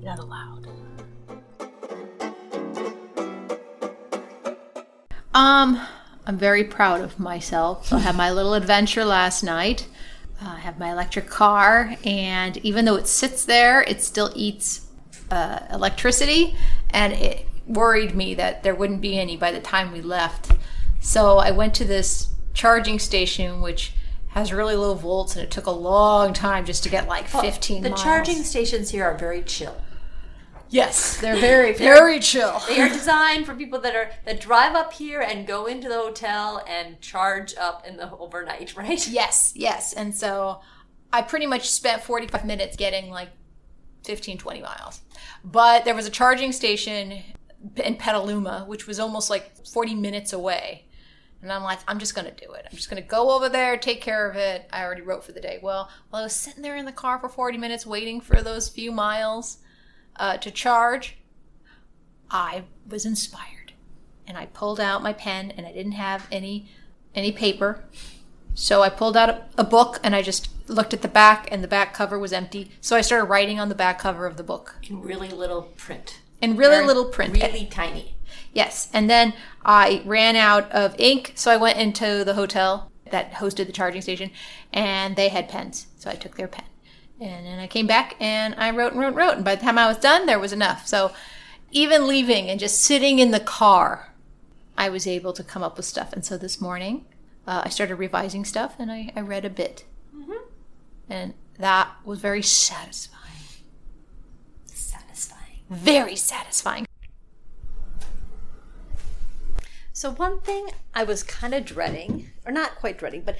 You're 0.00 0.14
not 0.14 0.20
allowed. 0.20 0.68
Um, 5.34 5.84
I'm 6.26 6.38
very 6.38 6.62
proud 6.62 7.00
of 7.00 7.18
myself. 7.18 7.88
So 7.88 7.96
I 7.96 8.00
had 8.00 8.14
my 8.14 8.30
little 8.30 8.54
adventure 8.54 9.04
last 9.04 9.42
night. 9.42 9.88
Uh, 10.40 10.50
I 10.50 10.58
have 10.60 10.78
my 10.78 10.92
electric 10.92 11.28
car, 11.28 11.96
and 12.04 12.56
even 12.58 12.84
though 12.84 12.94
it 12.94 13.08
sits 13.08 13.44
there, 13.44 13.82
it 13.82 14.02
still 14.02 14.30
eats 14.36 14.86
uh, 15.32 15.58
electricity, 15.72 16.54
and 16.90 17.12
it 17.12 17.48
worried 17.66 18.14
me 18.14 18.34
that 18.34 18.62
there 18.62 18.76
wouldn't 18.76 19.00
be 19.00 19.18
any 19.18 19.36
by 19.36 19.50
the 19.50 19.60
time 19.60 19.90
we 19.90 20.02
left. 20.02 20.52
So 21.00 21.38
I 21.38 21.50
went 21.50 21.74
to 21.74 21.84
this 21.84 22.28
charging 22.54 23.00
station, 23.00 23.60
which 23.60 23.92
has 24.30 24.52
really 24.52 24.76
low 24.76 24.94
volts, 24.94 25.34
and 25.36 25.44
it 25.44 25.50
took 25.50 25.66
a 25.66 25.70
long 25.72 26.32
time 26.32 26.64
just 26.64 26.82
to 26.84 26.88
get 26.88 27.08
like 27.08 27.26
15 27.28 27.82
The 27.82 27.90
miles. 27.90 28.02
charging 28.02 28.42
stations 28.42 28.90
here 28.90 29.04
are 29.04 29.16
very 29.18 29.42
chill. 29.42 29.76
Yes, 30.68 31.20
they're 31.20 31.36
very, 31.36 31.72
very 31.90 32.20
chill. 32.20 32.60
They 32.68 32.80
are 32.80 32.88
designed 32.88 33.44
for 33.44 33.54
people 33.56 33.80
that 33.80 33.96
are 33.96 34.10
that 34.24 34.40
drive 34.40 34.76
up 34.76 34.92
here 34.92 35.20
and 35.20 35.46
go 35.46 35.66
into 35.66 35.88
the 35.88 35.96
hotel 35.96 36.62
and 36.68 37.00
charge 37.00 37.54
up 37.56 37.84
in 37.86 37.96
the 37.96 38.10
overnight, 38.18 38.76
right? 38.76 39.06
Yes, 39.08 39.52
yes. 39.56 39.92
And 39.92 40.14
so 40.14 40.60
I 41.12 41.22
pretty 41.22 41.46
much 41.46 41.68
spent 41.68 42.02
45 42.02 42.44
minutes 42.44 42.76
getting 42.76 43.10
like 43.10 43.30
15, 44.04 44.38
20 44.38 44.62
miles. 44.62 45.00
But 45.44 45.84
there 45.84 45.94
was 45.96 46.06
a 46.06 46.10
charging 46.10 46.52
station 46.52 47.20
in 47.76 47.96
Petaluma, 47.96 48.64
which 48.68 48.86
was 48.86 49.00
almost 49.00 49.28
like 49.28 49.66
40 49.66 49.96
minutes 49.96 50.32
away. 50.32 50.86
And 51.42 51.50
I'm 51.52 51.62
like, 51.62 51.78
I'm 51.88 51.98
just 51.98 52.14
going 52.14 52.26
to 52.32 52.46
do 52.46 52.52
it. 52.52 52.66
I'm 52.70 52.76
just 52.76 52.90
going 52.90 53.02
to 53.02 53.08
go 53.08 53.30
over 53.30 53.48
there, 53.48 53.76
take 53.78 54.00
care 54.02 54.28
of 54.28 54.36
it. 54.36 54.68
I 54.72 54.84
already 54.84 55.00
wrote 55.02 55.24
for 55.24 55.32
the 55.32 55.40
day. 55.40 55.58
Well, 55.62 55.88
while 56.10 56.20
I 56.22 56.24
was 56.26 56.34
sitting 56.34 56.62
there 56.62 56.76
in 56.76 56.84
the 56.84 56.92
car 56.92 57.18
for 57.18 57.28
40 57.30 57.56
minutes 57.56 57.86
waiting 57.86 58.20
for 58.20 58.42
those 58.42 58.68
few 58.68 58.92
miles 58.92 59.58
uh, 60.16 60.36
to 60.36 60.50
charge, 60.50 61.16
I 62.30 62.64
was 62.88 63.04
inspired. 63.06 63.72
And 64.26 64.36
I 64.36 64.46
pulled 64.46 64.78
out 64.80 65.02
my 65.02 65.12
pen 65.12 65.50
and 65.56 65.66
I 65.66 65.72
didn't 65.72 65.92
have 65.92 66.26
any 66.30 66.68
any 67.14 67.32
paper. 67.32 67.84
So 68.54 68.82
I 68.82 68.88
pulled 68.88 69.16
out 69.16 69.28
a, 69.28 69.44
a 69.58 69.64
book 69.64 69.98
and 70.04 70.14
I 70.14 70.22
just 70.22 70.48
looked 70.68 70.94
at 70.94 71.02
the 71.02 71.08
back 71.08 71.48
and 71.50 71.64
the 71.64 71.68
back 71.68 71.92
cover 71.94 72.18
was 72.18 72.32
empty. 72.32 72.70
So 72.80 72.94
I 72.94 73.00
started 73.00 73.24
writing 73.24 73.58
on 73.58 73.68
the 73.68 73.74
back 73.74 73.98
cover 73.98 74.26
of 74.26 74.36
the 74.36 74.44
book 74.44 74.76
In 74.88 75.00
really 75.02 75.28
little 75.28 75.62
print. 75.62 76.20
in 76.40 76.56
really 76.56 76.84
little 76.84 77.06
print. 77.06 77.32
Really 77.34 77.66
tiny. 77.66 78.14
Yes. 78.52 78.88
And 78.92 79.10
then 79.10 79.32
I 79.64 80.02
ran 80.04 80.36
out 80.36 80.70
of 80.72 80.94
ink, 80.98 81.32
so 81.34 81.50
I 81.50 81.56
went 81.56 81.78
into 81.78 82.24
the 82.24 82.34
hotel 82.34 82.90
that 83.10 83.32
hosted 83.32 83.66
the 83.66 83.72
charging 83.72 84.02
station, 84.02 84.30
and 84.72 85.16
they 85.16 85.28
had 85.28 85.48
pens. 85.48 85.86
So 85.96 86.10
I 86.10 86.14
took 86.14 86.36
their 86.36 86.48
pen. 86.48 86.64
And 87.20 87.44
then 87.44 87.58
I 87.58 87.66
came 87.66 87.86
back 87.86 88.16
and 88.18 88.54
I 88.56 88.70
wrote 88.70 88.92
and 88.92 89.00
wrote 89.00 89.08
and 89.08 89.16
wrote. 89.16 89.34
And 89.36 89.44
by 89.44 89.54
the 89.54 89.60
time 89.60 89.76
I 89.76 89.86
was 89.86 89.98
done, 89.98 90.24
there 90.24 90.38
was 90.38 90.54
enough. 90.54 90.86
So 90.86 91.12
even 91.70 92.06
leaving 92.06 92.48
and 92.48 92.58
just 92.58 92.80
sitting 92.80 93.18
in 93.18 93.30
the 93.30 93.40
car, 93.40 94.14
I 94.78 94.88
was 94.88 95.06
able 95.06 95.34
to 95.34 95.44
come 95.44 95.62
up 95.62 95.76
with 95.76 95.84
stuff. 95.84 96.14
And 96.14 96.24
so 96.24 96.38
this 96.38 96.62
morning, 96.62 97.04
uh, 97.46 97.62
I 97.66 97.68
started 97.68 97.96
revising 97.96 98.46
stuff 98.46 98.76
and 98.78 98.90
I, 98.90 99.12
I 99.14 99.20
read 99.20 99.44
a 99.44 99.50
bit. 99.50 99.84
And 101.10 101.34
that 101.58 101.90
was 102.04 102.20
very 102.20 102.42
satisfying. 102.42 103.20
Satisfying. 104.64 105.58
Very 105.68 106.16
satisfying. 106.16 106.86
So 110.00 110.12
one 110.12 110.40
thing 110.40 110.70
I 110.94 111.04
was 111.04 111.22
kind 111.22 111.52
of 111.52 111.66
dreading, 111.66 112.30
or 112.46 112.52
not 112.52 112.76
quite 112.76 112.96
dreading, 112.96 113.20
but 113.20 113.36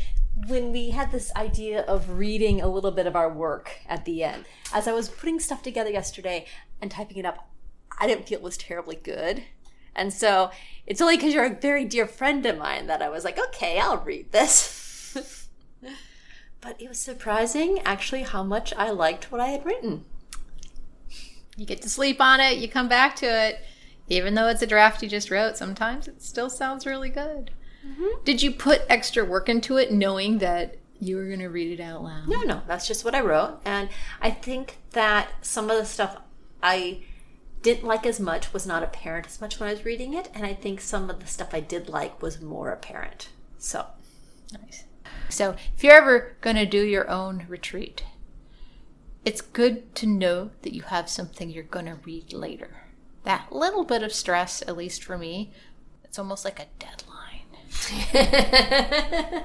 when 0.47 0.73
we 0.73 0.91
had 0.91 1.11
this 1.11 1.35
idea 1.35 1.81
of 1.81 2.19
reading 2.19 2.61
a 2.61 2.69
little 2.69 2.91
bit 2.91 3.07
of 3.07 3.17
our 3.17 3.33
work 3.33 3.79
at 3.89 4.05
the 4.05 4.23
end, 4.23 4.45
as 4.71 4.87
I 4.87 4.93
was 4.93 5.09
putting 5.09 5.41
stuff 5.41 5.63
together 5.63 5.89
yesterday 5.89 6.45
and 6.79 6.91
typing 6.91 7.17
it 7.17 7.25
up, 7.25 7.49
I 7.99 8.07
didn't 8.07 8.29
feel 8.29 8.41
it 8.41 8.45
was 8.45 8.59
terribly 8.59 8.97
good. 8.97 9.43
And 9.97 10.13
so 10.13 10.51
it's 10.87 11.01
only 11.01 11.17
because 11.17 11.33
you're 11.33 11.47
a 11.47 11.59
very 11.59 11.87
dear 11.87 12.07
friend 12.07 12.45
of 12.45 12.59
mine 12.59 12.89
that 12.89 13.01
I 13.01 13.09
was 13.09 13.25
like, 13.25 13.39
okay, 13.39 13.79
I'll 13.81 13.97
read 13.97 14.31
this. 14.31 15.17
but 16.61 16.79
it 16.79 16.91
was 16.91 17.01
surprising 17.01 17.79
actually 17.87 18.25
how 18.25 18.43
much 18.43 18.75
I 18.75 18.91
liked 18.91 19.33
what 19.33 19.41
I 19.41 19.47
had 19.47 19.65
written. 19.65 20.05
You 21.57 21.65
get 21.65 21.81
to 21.81 21.89
sleep 21.89 22.21
on 22.21 22.39
it, 22.39 22.59
you 22.59 22.69
come 22.69 22.87
back 22.87 23.17
to 23.17 23.27
it. 23.27 23.61
Even 24.11 24.35
though 24.35 24.49
it's 24.49 24.61
a 24.61 24.67
draft 24.67 25.03
you 25.03 25.09
just 25.09 25.31
wrote, 25.31 25.57
sometimes 25.57 26.09
it 26.09 26.21
still 26.21 26.51
sounds 26.51 26.85
really 26.85 27.09
good. 27.09 27.53
Mm-hmm. 27.87 28.25
Did 28.25 28.43
you 28.43 28.51
put 28.51 28.83
extra 28.89 29.25
work 29.25 29.49
into 29.49 29.77
it 29.77 29.93
knowing 29.93 30.39
that 30.39 30.77
you 30.99 31.17
were 31.17 31.27
going 31.27 31.39
to 31.39 31.49
read 31.49 31.79
it 31.79 31.83
out 31.83 32.03
loud? 32.03 32.29
No, 32.29 32.43
no, 32.43 32.61
that's 32.67 32.89
just 32.89 33.05
what 33.05 33.15
I 33.15 33.21
wrote. 33.21 33.61
And 33.65 33.89
I 34.21 34.31
think 34.33 34.79
that 34.91 35.31
some 35.41 35.71
of 35.71 35.79
the 35.79 35.87
stuff 35.87 36.19
I 36.63 37.05
didn't 37.63 37.85
like 37.85 38.05
as 38.05 38.19
much 38.19 38.53
was 38.53 38.67
not 38.67 38.83
apparent 38.83 39.27
as 39.27 39.41
much 39.41 39.61
when 39.61 39.69
I 39.69 39.73
was 39.73 39.85
reading 39.85 40.13
it. 40.13 40.29
And 40.35 40.45
I 40.45 40.55
think 40.55 40.81
some 40.81 41.09
of 41.09 41.21
the 41.21 41.27
stuff 41.27 41.55
I 41.55 41.61
did 41.61 41.89
like 41.89 42.21
was 42.21 42.41
more 42.41 42.71
apparent. 42.71 43.29
So, 43.59 43.87
Nice. 44.53 44.85
So, 45.29 45.55
if 45.77 45.85
you're 45.85 45.95
ever 45.95 46.37
going 46.41 46.57
to 46.57 46.67
do 46.67 46.83
your 46.83 47.09
own 47.09 47.47
retreat, 47.49 48.03
it's 49.25 49.41
good 49.41 49.95
to 49.97 50.07
know 50.07 50.51
that 50.63 50.75
you 50.75 50.83
have 50.83 51.09
something 51.09 51.51
you're 51.51 51.63
going 51.63 51.87
to 51.87 51.99
read 52.05 52.33
later. 52.33 52.89
That 53.25 53.53
little 53.53 53.85
bit 53.85 54.03
of 54.03 54.13
stress, 54.13 54.63
at 54.63 54.77
least 54.77 55.05
for 55.05 55.19
me, 55.19 55.53
it's 56.05 56.19
almost 56.19 56.45
like 56.45 56.59
a 56.59 56.67
deadline. 56.79 57.11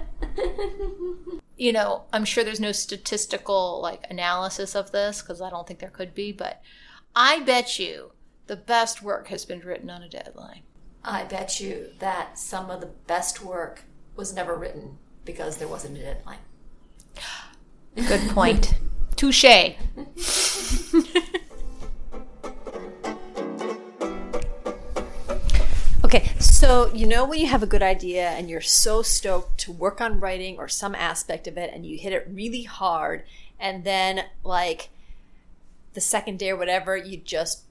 you 1.57 1.71
know, 1.71 2.03
I'm 2.11 2.25
sure 2.25 2.43
there's 2.43 2.59
no 2.59 2.71
statistical 2.71 3.79
like 3.81 4.05
analysis 4.09 4.75
of 4.75 4.91
this 4.91 5.21
because 5.21 5.41
I 5.41 5.49
don't 5.49 5.67
think 5.67 5.79
there 5.79 5.89
could 5.89 6.15
be, 6.15 6.31
but 6.31 6.61
I 7.15 7.41
bet 7.41 7.79
you 7.79 8.11
the 8.47 8.55
best 8.55 9.01
work 9.01 9.27
has 9.27 9.45
been 9.45 9.59
written 9.59 9.89
on 9.89 10.03
a 10.03 10.09
deadline. 10.09 10.61
I 11.03 11.23
bet 11.23 11.59
you 11.59 11.89
that 11.99 12.39
some 12.39 12.71
of 12.71 12.81
the 12.81 12.89
best 13.07 13.43
work 13.43 13.83
was 14.15 14.33
never 14.33 14.55
written 14.55 14.97
because 15.23 15.57
there 15.57 15.67
wasn't 15.67 15.97
a 15.97 16.01
deadline. 16.01 16.39
Good 17.95 18.29
point. 18.31 18.73
Touche. 19.15 19.45
Okay, 26.15 26.31
so 26.39 26.89
you 26.93 27.05
know 27.05 27.25
when 27.25 27.39
you 27.41 27.47
have 27.47 27.61
a 27.61 27.67
good 27.67 27.83
idea 27.83 28.29
and 28.29 28.49
you're 28.49 28.61
so 28.61 29.01
stoked 29.01 29.57
to 29.57 29.71
work 29.73 29.99
on 29.99 30.21
writing 30.21 30.57
or 30.57 30.69
some 30.69 30.95
aspect 30.95 31.45
of 31.45 31.57
it 31.57 31.71
and 31.73 31.85
you 31.85 31.97
hit 31.97 32.13
it 32.13 32.25
really 32.31 32.63
hard 32.63 33.23
and 33.59 33.83
then 33.83 34.21
like 34.41 34.87
the 35.93 35.99
second 35.99 36.39
day 36.39 36.51
or 36.51 36.55
whatever 36.55 36.95
you 36.95 37.17
just 37.17 37.63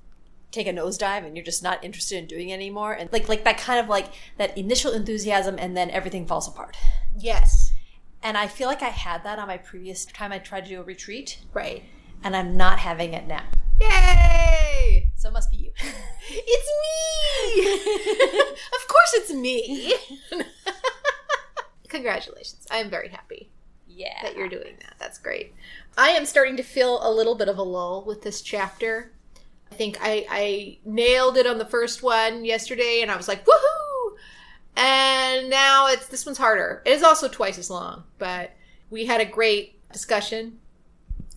take 0.51 0.67
a 0.67 0.73
nosedive 0.75 1.25
and 1.25 1.37
you're 1.39 1.45
just 1.45 1.63
not 1.63 1.83
interested 1.83 2.19
in 2.19 2.27
doing 2.27 2.51
it 2.51 2.55
anymore 2.55 2.93
and 2.93 3.11
like 3.15 3.31
like 3.31 3.45
that 3.45 3.57
kind 3.57 3.81
of 3.81 3.89
like 3.89 4.09
that 4.37 4.57
initial 4.59 4.93
enthusiasm 4.93 5.57
and 5.59 5.75
then 5.75 5.89
everything 5.89 6.27
falls 6.27 6.47
apart 6.47 6.77
Yes. 7.19 7.73
and 8.23 8.37
i 8.37 8.47
feel 8.47 8.69
like 8.69 8.83
i 8.83 8.91
had 8.91 9.25
that 9.25 9.39
on 9.39 9.49
my 9.49 9.57
previous 9.57 10.05
time 10.05 10.33
i 10.33 10.39
tried 10.39 10.65
to 10.65 10.69
do 10.69 10.81
a 10.81 10.85
retreat 10.85 11.39
Right. 11.55 11.83
and 12.23 12.37
i'm 12.37 12.59
not 12.59 12.79
having 12.81 13.15
it 13.15 13.27
now 13.27 13.45
Yay! 13.81 14.24
So 15.25 15.31
it 15.31 15.33
must 15.33 15.50
be 15.50 15.57
you 15.57 15.73
It's 16.31 16.71
me! 16.85 17.73
of 18.75 18.88
course 18.88 19.14
it's 19.14 19.33
me. 19.33 19.95
Congratulations. 21.88 22.66
I'm 22.71 22.90
very 22.90 23.09
happy 23.09 23.50
yeah 23.87 24.23
that 24.23 24.37
you're 24.37 24.50
doing 24.50 24.75
that. 24.81 24.97
That's 24.99 25.16
great. 25.16 25.54
I 25.97 26.11
am 26.11 26.26
starting 26.26 26.59
to 26.59 26.62
feel 26.62 27.00
a 27.02 27.11
little 27.11 27.37
bit 27.37 27.49
of 27.49 27.57
a 27.57 27.62
lull 27.62 28.04
with 28.04 28.21
this 28.21 28.43
chapter. 28.43 29.12
I 29.73 29.75
think 29.75 29.97
I, 30.02 30.26
I 30.28 30.78
nailed 30.85 31.38
it 31.38 31.47
on 31.47 31.57
the 31.57 31.64
first 31.64 32.02
one 32.02 32.45
yesterday 32.45 33.00
and 33.00 33.11
I 33.11 33.16
was 33.16 33.28
like, 33.28 33.47
woohoo! 33.47 34.16
And 34.76 35.49
now 35.49 35.87
it's 35.87 36.09
this 36.09 36.26
one's 36.26 36.37
harder. 36.37 36.83
It 36.85 36.93
is 36.93 37.02
also 37.02 37.28
twice 37.28 37.57
as 37.57 37.71
long, 37.71 38.04
but 38.19 38.50
we 38.90 39.07
had 39.07 39.23
a 39.23 39.25
great 39.25 39.90
discussion. 39.90 40.59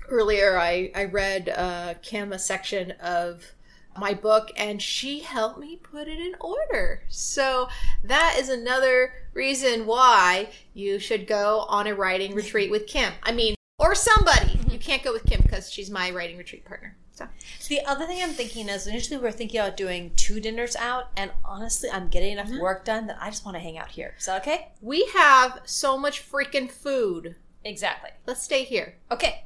Earlier 0.09 0.57
I, 0.57 0.91
I 0.93 1.05
read 1.05 1.47
uh 1.47 1.93
Kim 2.01 2.33
a 2.33 2.39
section 2.39 2.91
of 2.99 3.53
my 3.99 4.13
book 4.13 4.51
and 4.55 4.81
she 4.81 5.19
helped 5.19 5.59
me 5.59 5.77
put 5.77 6.07
it 6.07 6.19
in 6.19 6.33
order. 6.39 7.03
So 7.09 7.69
that 8.03 8.35
is 8.37 8.49
another 8.49 9.13
reason 9.33 9.85
why 9.85 10.49
you 10.73 10.99
should 10.99 11.27
go 11.27 11.65
on 11.67 11.87
a 11.87 11.95
writing 11.95 12.33
retreat 12.33 12.71
with 12.71 12.87
Kim. 12.87 13.13
I 13.23 13.31
mean, 13.31 13.55
or 13.79 13.93
somebody. 13.95 14.49
Mm-hmm. 14.49 14.71
You 14.71 14.79
can't 14.79 15.03
go 15.03 15.13
with 15.13 15.25
Kim 15.25 15.41
because 15.41 15.71
she's 15.71 15.89
my 15.89 16.11
writing 16.11 16.37
retreat 16.37 16.65
partner. 16.65 16.95
So 17.13 17.27
the 17.67 17.81
other 17.85 18.05
thing 18.05 18.21
I'm 18.21 18.29
thinking 18.29 18.69
is 18.69 18.85
initially 18.85 19.17
we're 19.17 19.31
thinking 19.31 19.59
about 19.59 19.75
doing 19.75 20.11
two 20.15 20.39
dinners 20.39 20.75
out, 20.75 21.09
and 21.17 21.31
honestly, 21.43 21.89
I'm 21.89 22.09
getting 22.09 22.33
enough 22.33 22.47
mm-hmm. 22.47 22.61
work 22.61 22.85
done 22.85 23.07
that 23.07 23.17
I 23.19 23.31
just 23.31 23.43
want 23.43 23.55
to 23.55 23.59
hang 23.59 23.77
out 23.77 23.89
here. 23.89 24.13
Is 24.19 24.27
that 24.27 24.41
okay? 24.41 24.69
we 24.81 25.05
have 25.15 25.61
so 25.65 25.97
much 25.97 26.29
freaking 26.29 26.69
food. 26.69 27.35
Exactly. 27.63 28.11
Let's 28.27 28.43
stay 28.43 28.63
here. 28.63 28.95
Okay. 29.11 29.43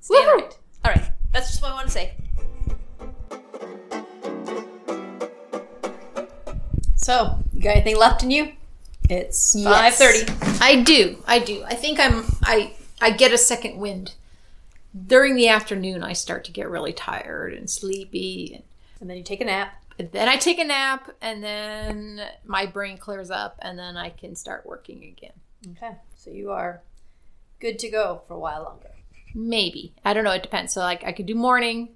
Stay 0.00 0.14
right. 0.14 0.58
All 0.84 0.92
right. 0.92 1.10
That's 1.32 1.50
just 1.50 1.62
what 1.62 1.72
I 1.72 1.74
want 1.74 1.86
to 1.86 1.92
say. 1.92 2.14
So, 7.06 7.38
you 7.54 7.62
got 7.62 7.76
anything 7.76 7.96
left 7.96 8.24
in 8.24 8.32
you? 8.32 8.50
It's 9.08 9.62
five 9.62 9.94
thirty. 9.94 10.26
I 10.60 10.82
do. 10.82 11.22
I 11.24 11.38
do. 11.38 11.62
I 11.64 11.76
think 11.76 12.00
I'm 12.00 12.24
I 12.42 12.72
I 13.00 13.12
get 13.12 13.30
a 13.32 13.38
second 13.38 13.78
wind. 13.78 14.14
During 15.06 15.36
the 15.36 15.46
afternoon 15.46 16.02
I 16.02 16.14
start 16.14 16.42
to 16.46 16.50
get 16.50 16.68
really 16.68 16.92
tired 16.92 17.52
and 17.52 17.70
sleepy 17.70 18.54
and 18.54 18.64
And 19.00 19.08
then 19.08 19.16
you 19.18 19.22
take 19.22 19.40
a 19.40 19.44
nap. 19.44 19.80
And 20.00 20.10
then 20.10 20.28
I 20.28 20.36
take 20.36 20.58
a 20.58 20.64
nap, 20.64 21.10
and 21.20 21.44
then 21.44 22.22
my 22.44 22.66
brain 22.66 22.98
clears 22.98 23.30
up, 23.30 23.56
and 23.62 23.78
then 23.78 23.96
I 23.96 24.10
can 24.10 24.34
start 24.34 24.66
working 24.66 25.04
again. 25.04 25.32
Okay. 25.76 25.96
So 26.16 26.30
you 26.30 26.50
are 26.50 26.82
good 27.60 27.78
to 27.78 27.88
go 27.88 28.22
for 28.26 28.34
a 28.34 28.38
while 28.40 28.64
longer. 28.64 28.90
Maybe. 29.32 29.94
I 30.04 30.12
don't 30.12 30.24
know. 30.24 30.32
It 30.32 30.42
depends. 30.42 30.72
So, 30.72 30.80
like, 30.80 31.04
I 31.04 31.12
could 31.12 31.26
do 31.26 31.36
morning, 31.36 31.90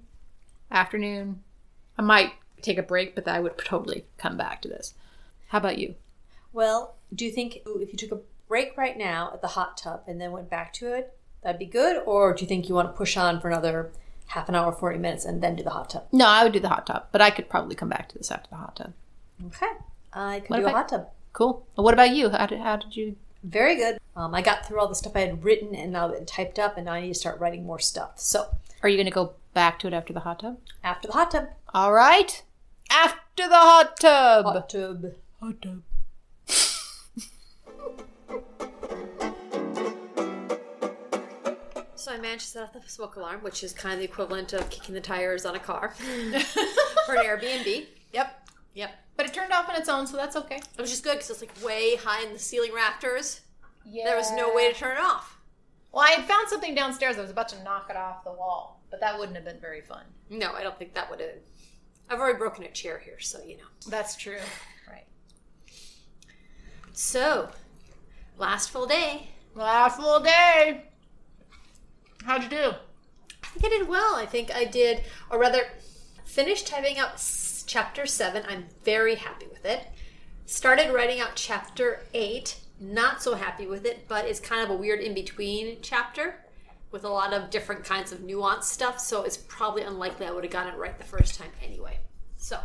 afternoon. 0.71 1.43
I 1.97 2.01
might 2.01 2.31
take 2.61 2.77
a 2.77 2.83
break, 2.83 3.15
but 3.15 3.27
I 3.27 3.39
would 3.39 3.57
totally 3.57 4.05
come 4.17 4.37
back 4.37 4.61
to 4.61 4.67
this. 4.67 4.93
How 5.47 5.57
about 5.57 5.77
you? 5.77 5.95
Well, 6.53 6.95
do 7.13 7.25
you 7.25 7.31
think 7.31 7.61
if 7.65 7.91
you 7.91 7.97
took 7.97 8.11
a 8.11 8.21
break 8.47 8.75
right 8.77 8.97
now 8.97 9.31
at 9.33 9.41
the 9.41 9.49
hot 9.49 9.77
tub 9.77 10.03
and 10.07 10.19
then 10.19 10.31
went 10.31 10.49
back 10.49 10.73
to 10.73 10.93
it, 10.93 11.13
that'd 11.43 11.59
be 11.59 11.65
good? 11.65 12.01
Or 12.05 12.33
do 12.33 12.41
you 12.41 12.47
think 12.47 12.67
you 12.69 12.75
want 12.75 12.89
to 12.89 12.97
push 12.97 13.17
on 13.17 13.39
for 13.39 13.49
another 13.49 13.91
half 14.27 14.47
an 14.49 14.55
hour, 14.55 14.71
40 14.71 14.97
minutes, 14.99 15.25
and 15.25 15.41
then 15.41 15.55
do 15.55 15.63
the 15.63 15.69
hot 15.71 15.89
tub? 15.89 16.03
No, 16.11 16.25
I 16.27 16.43
would 16.43 16.53
do 16.53 16.59
the 16.59 16.69
hot 16.69 16.87
tub, 16.87 17.05
but 17.11 17.21
I 17.21 17.29
could 17.31 17.49
probably 17.49 17.75
come 17.75 17.89
back 17.89 18.09
to 18.09 18.17
this 18.17 18.31
after 18.31 18.49
the 18.49 18.55
hot 18.57 18.75
tub. 18.75 18.93
Okay. 19.47 19.71
I 20.13 20.41
could 20.41 20.49
What 20.49 20.57
do 20.57 20.65
if 20.65 20.69
a 20.73 20.75
hot 20.75 20.89
tub. 20.89 21.07
Cool. 21.33 21.65
Well, 21.75 21.85
what 21.85 21.93
about 21.93 22.11
you? 22.11 22.29
How 22.29 22.45
did, 22.45 22.59
how 22.59 22.75
did 22.77 22.95
you? 22.95 23.15
Very 23.43 23.75
good. 23.75 23.97
Um, 24.15 24.35
I 24.35 24.41
got 24.41 24.65
through 24.65 24.79
all 24.79 24.87
the 24.87 24.95
stuff 24.95 25.15
I 25.15 25.21
had 25.21 25.43
written 25.43 25.73
and 25.73 25.93
now 25.93 26.13
typed 26.25 26.59
up, 26.59 26.75
and 26.77 26.85
now 26.85 26.93
I 26.93 27.01
need 27.01 27.07
to 27.13 27.19
start 27.19 27.39
writing 27.39 27.65
more 27.65 27.79
stuff. 27.79 28.19
So 28.19 28.47
Are 28.83 28.89
you 28.89 28.97
going 28.97 29.05
to 29.05 29.11
go 29.11 29.33
back 29.53 29.79
to 29.79 29.87
it 29.87 29.93
after 29.93 30.13
the 30.13 30.19
hot 30.21 30.39
tub? 30.41 30.57
after 30.83 31.07
the 31.07 31.13
hot 31.13 31.31
tub, 31.31 31.47
All 31.73 31.93
right. 31.93 32.43
After 32.91 33.47
the 33.47 33.55
hot 33.55 33.97
tub. 33.99 34.45
hot 34.45 34.69
tub. 34.69 35.05
Hot 35.39 35.61
tub. 35.61 35.81
So 41.95 42.11
I 42.11 42.17
managed 42.17 42.45
to 42.45 42.47
set 42.47 42.63
off 42.63 42.73
the 42.73 42.81
smoke 42.89 43.15
alarm, 43.15 43.41
which 43.41 43.63
is 43.63 43.73
kind 43.73 43.93
of 43.93 43.99
the 43.99 44.05
equivalent 44.05 44.53
of 44.53 44.69
kicking 44.69 44.95
the 44.95 45.01
tires 45.01 45.45
on 45.45 45.55
a 45.55 45.59
car 45.59 45.89
for 47.05 47.15
an 47.15 47.23
Airbnb. 47.25 47.85
Yep. 48.11 48.49
Yep. 48.73 48.91
But 49.15 49.25
it 49.27 49.33
turned 49.33 49.53
off 49.53 49.69
on 49.69 49.75
its 49.75 49.87
own, 49.87 50.07
so 50.07 50.17
that's 50.17 50.35
okay. 50.35 50.55
It 50.55 50.81
was 50.81 50.89
just 50.89 51.03
good 51.03 51.13
because 51.13 51.29
it's 51.29 51.41
like 51.41 51.63
way 51.63 51.95
high 51.95 52.25
in 52.25 52.33
the 52.33 52.39
ceiling 52.39 52.73
rafters. 52.73 53.41
Yeah. 53.85 54.05
There 54.05 54.17
was 54.17 54.31
no 54.31 54.53
way 54.53 54.71
to 54.71 54.77
turn 54.77 54.97
it 54.97 55.01
off. 55.01 55.37
Well, 55.91 56.03
I 56.03 56.11
had 56.11 56.25
found 56.25 56.49
something 56.49 56.73
downstairs. 56.73 57.17
I 57.17 57.21
was 57.21 57.31
about 57.31 57.49
to 57.49 57.63
knock 57.63 57.87
it 57.89 57.95
off 57.95 58.23
the 58.23 58.31
wall, 58.31 58.81
but 58.89 58.99
that 59.01 59.17
wouldn't 59.19 59.35
have 59.35 59.45
been 59.45 59.59
very 59.59 59.81
fun. 59.81 60.03
No, 60.29 60.53
I 60.53 60.63
don't 60.63 60.77
think 60.79 60.93
that 60.95 61.09
would 61.09 61.19
have. 61.19 61.29
I've 62.11 62.19
already 62.19 62.37
broken 62.37 62.65
a 62.65 62.71
chair 62.71 62.99
here, 62.99 63.19
so 63.19 63.41
you 63.43 63.55
know. 63.57 63.63
That's 63.87 64.17
true. 64.17 64.37
Right. 64.89 65.05
So, 66.91 67.49
last 68.37 68.69
full 68.69 68.85
day. 68.85 69.29
Last 69.55 69.97
full 69.97 70.19
day. 70.19 70.83
How'd 72.25 72.43
you 72.43 72.49
do? 72.49 72.71
I 73.43 73.47
think 73.59 73.65
I 73.65 73.69
did 73.69 73.87
well. 73.87 74.15
I 74.15 74.25
think 74.25 74.53
I 74.53 74.65
did, 74.65 75.03
or 75.29 75.39
rather, 75.39 75.61
finished 76.25 76.67
typing 76.67 76.97
out 76.97 77.13
s- 77.13 77.63
chapter 77.65 78.05
seven. 78.05 78.43
I'm 78.47 78.65
very 78.83 79.15
happy 79.15 79.47
with 79.47 79.65
it. 79.65 79.87
Started 80.45 80.93
writing 80.93 81.21
out 81.21 81.31
chapter 81.35 82.01
eight. 82.13 82.57
Not 82.79 83.21
so 83.23 83.35
happy 83.35 83.67
with 83.67 83.85
it, 83.85 84.07
but 84.09 84.25
it's 84.25 84.39
kind 84.39 84.61
of 84.63 84.69
a 84.69 84.75
weird 84.75 84.99
in 84.99 85.13
between 85.13 85.77
chapter 85.81 86.43
with 86.91 87.03
a 87.03 87.09
lot 87.09 87.33
of 87.33 87.49
different 87.49 87.83
kinds 87.83 88.11
of 88.11 88.19
nuanced 88.19 88.65
stuff. 88.65 88.99
So 88.99 89.23
it's 89.23 89.37
probably 89.37 89.83
unlikely 89.83 90.25
I 90.25 90.31
would 90.31 90.43
have 90.43 90.53
gotten 90.53 90.73
it 90.73 90.77
right 90.77 90.97
the 90.97 91.03
first 91.03 91.39
time 91.39 91.51
anyway. 91.63 91.99
So, 92.37 92.59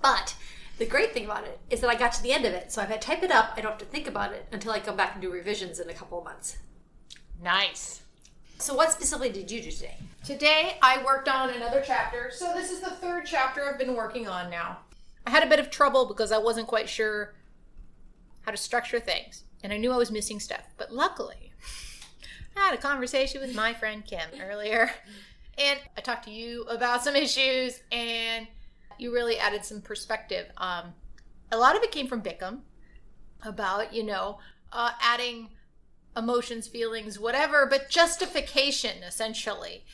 but 0.00 0.34
the 0.78 0.86
great 0.86 1.12
thing 1.12 1.24
about 1.24 1.44
it 1.44 1.58
is 1.70 1.80
that 1.80 1.90
I 1.90 1.96
got 1.96 2.12
to 2.12 2.22
the 2.22 2.32
end 2.32 2.44
of 2.44 2.52
it. 2.52 2.72
So 2.72 2.82
if 2.82 2.90
I 2.90 2.96
type 2.96 3.22
it 3.22 3.30
up, 3.30 3.52
I 3.56 3.60
don't 3.60 3.72
have 3.72 3.80
to 3.80 3.84
think 3.84 4.06
about 4.06 4.32
it 4.32 4.46
until 4.52 4.72
I 4.72 4.80
come 4.80 4.96
back 4.96 5.14
and 5.14 5.22
do 5.22 5.30
revisions 5.30 5.80
in 5.80 5.90
a 5.90 5.94
couple 5.94 6.18
of 6.18 6.24
months. 6.24 6.58
Nice. 7.42 8.02
So 8.58 8.74
what 8.74 8.92
specifically 8.92 9.30
did 9.30 9.50
you 9.50 9.62
do 9.62 9.70
today? 9.70 9.96
Today 10.24 10.78
I 10.82 11.04
worked 11.04 11.28
on 11.28 11.50
another 11.50 11.82
chapter. 11.84 12.30
So 12.32 12.52
this 12.54 12.70
is 12.70 12.80
the 12.80 12.90
third 12.90 13.24
chapter 13.26 13.68
I've 13.68 13.78
been 13.78 13.94
working 13.94 14.28
on 14.28 14.50
now. 14.50 14.78
I 15.26 15.30
had 15.30 15.42
a 15.42 15.48
bit 15.48 15.60
of 15.60 15.70
trouble 15.70 16.06
because 16.06 16.32
I 16.32 16.38
wasn't 16.38 16.68
quite 16.68 16.88
sure 16.88 17.34
how 18.42 18.50
to 18.50 18.56
structure 18.56 18.98
things, 18.98 19.44
and 19.62 19.72
I 19.72 19.76
knew 19.76 19.92
I 19.92 19.98
was 19.98 20.10
missing 20.10 20.40
stuff. 20.40 20.62
But 20.78 20.90
luckily, 20.90 21.47
I 22.60 22.66
had 22.66 22.74
a 22.74 22.82
conversation 22.82 23.40
with 23.40 23.54
my 23.54 23.72
friend 23.74 24.04
Kim 24.04 24.28
earlier, 24.40 24.90
and 25.58 25.78
I 25.96 26.00
talked 26.00 26.24
to 26.24 26.30
you 26.30 26.62
about 26.62 27.02
some 27.04 27.16
issues, 27.16 27.80
and 27.92 28.46
you 28.98 29.12
really 29.12 29.38
added 29.38 29.64
some 29.64 29.80
perspective. 29.80 30.46
Um, 30.56 30.94
a 31.50 31.56
lot 31.56 31.76
of 31.76 31.82
it 31.82 31.90
came 31.92 32.08
from 32.08 32.22
Bickham 32.22 32.60
about 33.42 33.92
you 33.94 34.02
know 34.02 34.38
uh, 34.72 34.90
adding 35.00 35.50
emotions, 36.16 36.66
feelings, 36.66 37.18
whatever, 37.18 37.66
but 37.66 37.88
justification 37.88 39.02
essentially. 39.02 39.84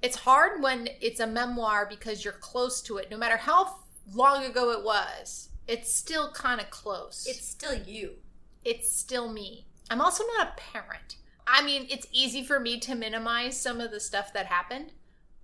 It's 0.00 0.16
hard 0.18 0.62
when 0.62 0.88
it's 1.00 1.18
a 1.18 1.26
memoir 1.26 1.86
because 1.88 2.22
you're 2.24 2.34
close 2.34 2.80
to 2.82 2.98
it. 2.98 3.10
No 3.10 3.16
matter 3.16 3.36
how 3.36 3.78
long 4.14 4.44
ago 4.44 4.70
it 4.70 4.84
was, 4.84 5.48
it's 5.66 5.92
still 5.92 6.30
kind 6.32 6.60
of 6.60 6.70
close. 6.70 7.26
It's 7.28 7.46
still 7.48 7.74
you. 7.74 8.16
it's 8.64 8.94
still 8.94 9.32
me. 9.32 9.66
I'm 9.90 10.00
also 10.00 10.24
not 10.36 10.48
a 10.48 10.60
parent. 10.60 11.16
I 11.48 11.64
mean, 11.64 11.86
it's 11.90 12.06
easy 12.12 12.44
for 12.44 12.60
me 12.60 12.78
to 12.80 12.94
minimize 12.94 13.58
some 13.58 13.80
of 13.80 13.90
the 13.90 14.00
stuff 14.00 14.32
that 14.34 14.46
happened, 14.46 14.92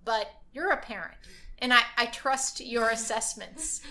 but 0.03 0.27
you're 0.53 0.71
a 0.71 0.77
parent 0.77 1.17
and 1.59 1.73
I, 1.73 1.81
I 1.97 2.05
trust 2.07 2.61
your 2.61 2.89
assessments. 2.89 3.81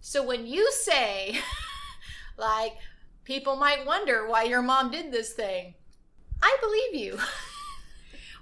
So 0.00 0.24
when 0.24 0.46
you 0.46 0.70
say, 0.72 1.38
like, 2.38 2.76
people 3.24 3.56
might 3.56 3.84
wonder 3.84 4.26
why 4.28 4.44
your 4.44 4.62
mom 4.62 4.90
did 4.90 5.10
this 5.10 5.32
thing, 5.32 5.74
I 6.42 6.56
believe 6.60 6.94
you. 6.94 7.18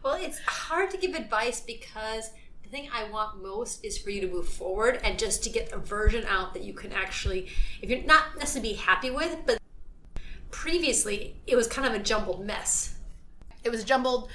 Well, 0.07 0.15
it's 0.15 0.39
hard 0.47 0.91
to 0.91 0.97
give 0.97 1.17
advice 1.17 1.61
because 1.61 2.31
the 2.63 2.69
thing 2.69 2.89
I 2.93 3.11
want 3.11 3.43
most 3.43 3.85
is 3.85 3.99
for 3.99 4.11
you 4.11 4.21
to 4.21 4.29
move 4.29 4.49
forward 4.49 5.01
and 5.03 5.19
just 5.19 5.43
to 5.43 5.51
get 5.51 5.73
a 5.73 5.79
version 5.79 6.25
out 6.29 6.55
that 6.55 6.63
you 6.63 6.75
can 6.75 6.93
actually, 6.93 7.49
if 7.83 7.91
you're 7.91 8.03
not 8.03 8.39
necessarily 8.39 8.75
happy 8.75 9.11
with, 9.11 9.37
but 9.45 9.59
previously 10.53 11.35
it 11.49 11.57
was 11.57 11.67
kind 11.67 11.89
of 11.89 12.01
a 12.01 12.05
jumbled 12.05 12.47
mess. 12.47 12.95
It 13.67 13.73
was 13.73 13.83
jumbled. 13.83 14.31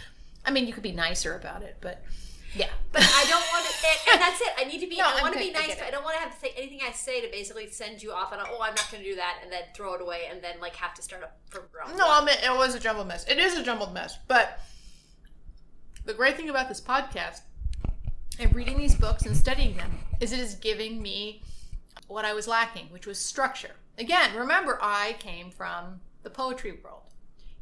I 0.45 0.51
mean, 0.51 0.67
you 0.67 0.73
could 0.73 0.83
be 0.83 0.91
nicer 0.91 1.35
about 1.35 1.61
it, 1.61 1.77
but 1.79 2.03
yeah. 2.53 2.67
But 2.91 3.03
I 3.03 3.25
don't 3.29 3.39
want 3.39 3.65
to, 3.65 4.11
and, 4.11 4.21
that's 4.21 4.41
it. 4.41 4.49
I 4.57 4.65
need 4.65 4.81
to 4.81 4.87
be, 4.87 4.97
No, 4.97 5.05
I 5.05 5.21
want 5.21 5.33
to 5.33 5.39
be 5.39 5.51
nice, 5.51 5.75
but. 5.75 5.87
I 5.87 5.91
don't 5.91 6.03
want 6.03 6.15
to 6.15 6.19
have 6.19 6.33
to 6.33 6.39
say 6.39 6.53
anything 6.57 6.81
I 6.85 6.91
say 6.91 7.21
to 7.21 7.31
basically 7.31 7.69
send 7.69 8.03
you 8.03 8.11
off 8.11 8.33
on, 8.33 8.39
a, 8.39 8.43
oh, 8.43 8.59
I'm 8.61 8.75
not 8.75 8.91
going 8.91 9.01
to 9.01 9.09
do 9.09 9.15
that, 9.15 9.39
and 9.41 9.49
then 9.49 9.61
throw 9.73 9.93
it 9.93 10.01
away, 10.01 10.23
and 10.29 10.41
then 10.41 10.59
like 10.59 10.75
have 10.75 10.93
to 10.95 11.01
start 11.01 11.23
up 11.23 11.37
from 11.49 11.63
ground. 11.71 11.97
No, 11.97 12.05
I 12.05 12.25
mean, 12.25 12.35
it 12.43 12.57
was 12.57 12.75
a 12.75 12.79
jumbled 12.79 13.07
mess. 13.07 13.25
It 13.29 13.37
is 13.37 13.57
a 13.57 13.63
jumbled 13.63 13.93
mess. 13.93 14.17
But 14.27 14.59
the 16.03 16.13
great 16.13 16.35
thing 16.35 16.49
about 16.49 16.67
this 16.67 16.81
podcast 16.81 17.39
and 18.37 18.53
reading 18.53 18.77
these 18.77 18.95
books 18.95 19.25
and 19.25 19.37
studying 19.37 19.77
them 19.77 19.99
is 20.19 20.33
it 20.33 20.39
is 20.39 20.55
giving 20.55 21.01
me 21.01 21.43
what 22.07 22.25
I 22.25 22.33
was 22.33 22.49
lacking, 22.49 22.87
which 22.87 23.07
was 23.07 23.17
structure. 23.17 23.75
Again, 23.97 24.35
remember, 24.35 24.77
I 24.81 25.15
came 25.19 25.51
from 25.51 26.01
the 26.23 26.29
poetry 26.29 26.77
world. 26.83 27.03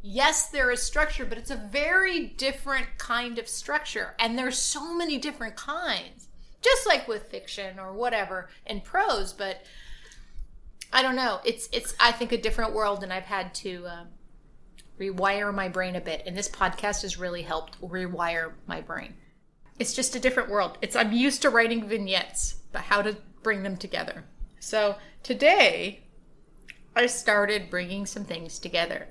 Yes, 0.01 0.47
there 0.47 0.71
is 0.71 0.81
structure, 0.81 1.25
but 1.25 1.37
it's 1.37 1.51
a 1.51 1.55
very 1.57 2.27
different 2.27 2.87
kind 2.97 3.37
of 3.37 3.47
structure. 3.49 4.15
And 4.17 4.37
there's 4.37 4.57
so 4.57 4.93
many 4.93 5.17
different 5.17 5.57
kinds, 5.57 6.29
just 6.61 6.87
like 6.87 7.07
with 7.07 7.29
fiction 7.29 7.79
or 7.79 7.91
whatever 7.91 8.49
in 8.65 8.79
prose. 8.81 9.33
But 9.33 9.63
I 10.93 11.01
don't 11.01 11.17
know. 11.17 11.39
It's, 11.43 11.67
it's 11.73 11.95
I 11.99 12.13
think, 12.13 12.31
a 12.31 12.37
different 12.37 12.73
world, 12.73 13.03
and 13.03 13.11
I've 13.11 13.23
had 13.23 13.53
to 13.55 13.85
uh, 13.87 14.03
rewire 14.99 15.53
my 15.53 15.67
brain 15.67 15.97
a 15.97 16.01
bit. 16.01 16.23
And 16.25 16.37
this 16.37 16.49
podcast 16.49 17.01
has 17.01 17.19
really 17.19 17.41
helped 17.41 17.81
rewire 17.81 18.53
my 18.67 18.79
brain. 18.79 19.15
It's 19.79 19.93
just 19.93 20.15
a 20.15 20.19
different 20.19 20.49
world. 20.49 20.77
It's 20.81 20.95
I'm 20.95 21.11
used 21.11 21.41
to 21.41 21.49
writing 21.49 21.87
vignettes, 21.87 22.55
but 22.71 22.81
how 22.83 23.01
to 23.01 23.17
bring 23.43 23.63
them 23.63 23.75
together. 23.75 24.23
So 24.59 24.95
today, 25.23 26.03
I 26.95 27.05
started 27.05 27.69
bringing 27.69 28.05
some 28.05 28.23
things 28.25 28.59
together 28.59 29.07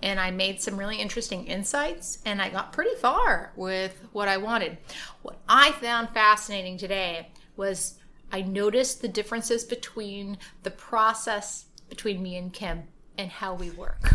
and 0.00 0.20
I 0.20 0.30
made 0.30 0.60
some 0.60 0.78
really 0.78 0.96
interesting 0.96 1.46
insights 1.46 2.18
and 2.24 2.40
I 2.40 2.48
got 2.48 2.72
pretty 2.72 2.94
far 2.96 3.52
with 3.56 4.00
what 4.12 4.28
I 4.28 4.36
wanted. 4.36 4.78
What 5.22 5.38
I 5.48 5.72
found 5.72 6.10
fascinating 6.10 6.78
today 6.78 7.28
was 7.56 7.94
I 8.30 8.42
noticed 8.42 9.00
the 9.00 9.08
differences 9.08 9.64
between 9.64 10.38
the 10.62 10.70
process 10.70 11.66
between 11.88 12.22
me 12.22 12.36
and 12.36 12.52
Kim 12.52 12.84
and 13.16 13.30
how 13.30 13.54
we 13.54 13.70
work. 13.70 14.14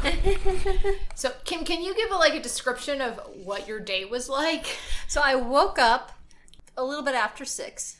so 1.16 1.32
Kim, 1.44 1.66
can 1.66 1.82
you 1.82 1.94
give 1.96 2.12
a, 2.12 2.16
like 2.16 2.36
a 2.36 2.42
description 2.42 3.02
of 3.02 3.20
what 3.44 3.68
your 3.68 3.80
day 3.80 4.06
was 4.06 4.30
like? 4.30 4.78
So 5.08 5.22
I 5.24 5.36
woke 5.36 5.78
up 5.80 6.12
a 6.78 6.84
little 6.84 7.04
bit 7.04 7.16
after 7.16 7.44
six. 7.44 7.98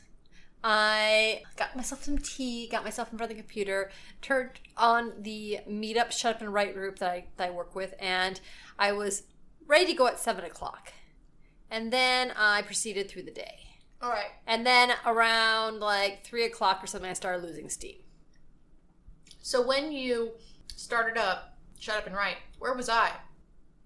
I 0.66 1.42
got 1.56 1.76
myself 1.76 2.04
some 2.04 2.16
tea, 2.16 2.68
got 2.68 2.84
myself 2.84 3.12
in 3.12 3.18
front 3.18 3.30
of 3.30 3.36
the 3.36 3.42
computer, 3.42 3.90
turned 4.22 4.52
on 4.78 5.12
the 5.18 5.58
Meetup 5.68 6.10
Shut 6.10 6.36
Up 6.36 6.40
and 6.40 6.54
Write 6.54 6.72
group 6.72 6.98
that 7.00 7.10
I, 7.10 7.24
that 7.36 7.48
I 7.48 7.50
work 7.50 7.74
with, 7.74 7.92
and 8.00 8.40
I 8.78 8.92
was 8.92 9.24
ready 9.66 9.84
to 9.86 9.92
go 9.92 10.06
at 10.06 10.18
seven 10.18 10.42
o'clock. 10.42 10.94
And 11.70 11.92
then 11.92 12.32
I 12.34 12.62
proceeded 12.62 13.10
through 13.10 13.24
the 13.24 13.30
day. 13.30 13.58
All 14.00 14.08
right. 14.08 14.30
And 14.46 14.66
then 14.66 14.92
around 15.04 15.80
like 15.80 16.24
three 16.24 16.44
o'clock 16.44 16.82
or 16.82 16.86
something, 16.86 17.10
I 17.10 17.14
started 17.14 17.42
losing 17.42 17.68
steam. 17.68 17.96
So 19.42 19.66
when 19.66 19.92
you 19.92 20.32
started 20.74 21.18
up, 21.18 21.58
shut 21.78 21.98
up 21.98 22.06
and 22.06 22.16
write, 22.16 22.36
where 22.58 22.74
was 22.74 22.88
I? 22.88 23.10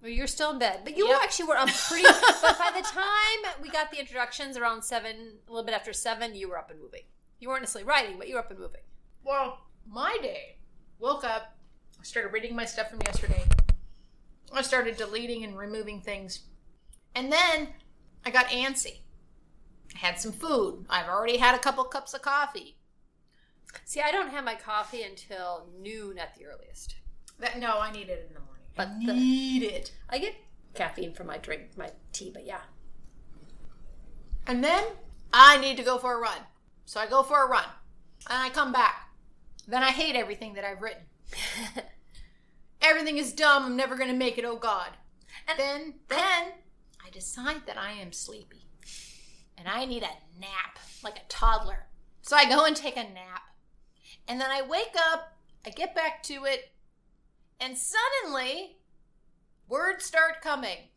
Well, 0.00 0.10
you're 0.10 0.26
still 0.28 0.52
in 0.52 0.58
bed, 0.58 0.80
but 0.84 0.96
you 0.96 1.08
Yep. 1.08 1.20
actually 1.22 1.46
were 1.46 1.56
up 1.56 1.68
pretty. 1.68 2.04
but 2.42 2.58
by 2.58 2.70
the 2.74 2.82
time 2.86 3.54
we 3.60 3.68
got 3.68 3.90
the 3.90 3.98
introductions 3.98 4.56
around 4.56 4.82
seven, 4.82 5.38
a 5.46 5.50
little 5.50 5.64
bit 5.64 5.74
after 5.74 5.92
seven, 5.92 6.34
you 6.34 6.48
were 6.48 6.58
up 6.58 6.70
and 6.70 6.80
moving. 6.80 7.02
You 7.40 7.48
weren't 7.48 7.62
necessarily 7.62 7.88
writing, 7.88 8.16
but 8.18 8.28
you 8.28 8.34
were 8.34 8.40
up 8.40 8.50
and 8.50 8.60
moving. 8.60 8.82
Well, 9.24 9.58
my 9.86 10.16
day. 10.22 10.56
Woke 11.00 11.24
up, 11.24 11.56
I 12.00 12.02
started 12.04 12.32
reading 12.32 12.54
my 12.56 12.64
stuff 12.64 12.90
from 12.90 13.00
yesterday. 13.04 13.44
I 14.52 14.62
started 14.62 14.96
deleting 14.96 15.44
and 15.44 15.56
removing 15.56 16.00
things. 16.00 16.40
And 17.14 17.30
then 17.32 17.68
I 18.24 18.30
got 18.30 18.46
antsy. 18.46 18.98
I 19.94 19.98
had 19.98 20.18
some 20.20 20.32
food. 20.32 20.86
I've 20.88 21.08
already 21.08 21.36
had 21.38 21.54
a 21.54 21.58
couple 21.58 21.84
cups 21.84 22.14
of 22.14 22.22
coffee. 22.22 22.76
See, 23.84 24.00
I 24.00 24.10
don't 24.10 24.30
have 24.30 24.44
my 24.44 24.54
coffee 24.54 25.02
until 25.02 25.68
noon 25.80 26.18
at 26.18 26.34
the 26.36 26.46
earliest. 26.46 26.96
That 27.38 27.58
no, 27.58 27.78
I 27.78 27.92
need 27.92 28.08
it 28.08 28.26
in 28.28 28.34
the 28.34 28.40
morning. 28.40 28.57
But 28.78 28.88
I 28.88 29.06
the- 29.06 29.12
need 29.12 29.62
it. 29.64 29.92
I 30.08 30.18
get 30.18 30.36
caffeine 30.74 31.12
from 31.12 31.26
my 31.26 31.36
drink, 31.36 31.76
my 31.76 31.90
tea, 32.12 32.30
but 32.32 32.46
yeah. 32.46 32.60
And 34.46 34.62
then 34.64 34.84
I 35.32 35.58
need 35.58 35.76
to 35.76 35.82
go 35.82 35.98
for 35.98 36.14
a 36.14 36.20
run. 36.20 36.38
So 36.86 37.00
I 37.00 37.06
go 37.06 37.22
for 37.22 37.44
a 37.44 37.48
run. 37.48 37.66
And 38.30 38.42
I 38.42 38.48
come 38.50 38.72
back. 38.72 39.10
Then 39.66 39.82
I 39.82 39.90
hate 39.90 40.16
everything 40.16 40.54
that 40.54 40.64
I've 40.64 40.80
written. 40.80 41.02
everything 42.82 43.18
is 43.18 43.32
dumb. 43.32 43.64
I'm 43.64 43.76
never 43.76 43.96
going 43.96 44.10
to 44.10 44.16
make 44.16 44.38
it. 44.38 44.44
Oh 44.44 44.56
God. 44.56 44.90
And 45.46 45.58
then, 45.58 45.94
then 46.08 46.52
I 47.04 47.10
decide 47.10 47.66
that 47.66 47.76
I 47.76 47.92
am 47.92 48.12
sleepy. 48.12 48.68
And 49.58 49.66
I 49.68 49.84
need 49.86 50.04
a 50.04 50.40
nap, 50.40 50.78
like 51.02 51.16
a 51.16 51.28
toddler. 51.28 51.88
So 52.22 52.36
I 52.36 52.48
go 52.48 52.64
and 52.64 52.76
take 52.76 52.96
a 52.96 53.02
nap. 53.02 53.42
And 54.28 54.40
then 54.40 54.50
I 54.50 54.62
wake 54.62 54.94
up, 55.10 55.36
I 55.66 55.70
get 55.70 55.94
back 55.94 56.22
to 56.24 56.44
it, 56.44 56.70
and 57.60 57.76
suddenly 57.76 58.76
words 59.68 60.04
start 60.04 60.40
coming. 60.42 60.88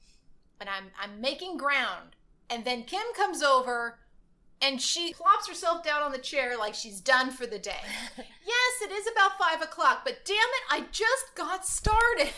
And 0.59 0.69
I'm 0.69 0.85
I'm 1.01 1.19
making 1.19 1.57
ground. 1.57 2.15
And 2.49 2.65
then 2.65 2.83
Kim 2.83 3.13
comes 3.15 3.41
over 3.41 3.99
and 4.61 4.79
she 4.79 5.13
plops 5.13 5.47
herself 5.47 5.83
down 5.83 6.03
on 6.03 6.11
the 6.11 6.19
chair 6.19 6.57
like 6.57 6.75
she's 6.75 7.01
done 7.01 7.31
for 7.31 7.47
the 7.47 7.57
day. 7.57 7.81
yes, 8.17 8.81
it 8.81 8.91
is 8.91 9.07
about 9.11 9.39
five 9.39 9.61
o'clock, 9.61 10.01
but 10.05 10.23
damn 10.23 10.35
it, 10.35 10.63
I 10.69 10.85
just 10.91 11.33
got 11.35 11.65
started. 11.65 12.29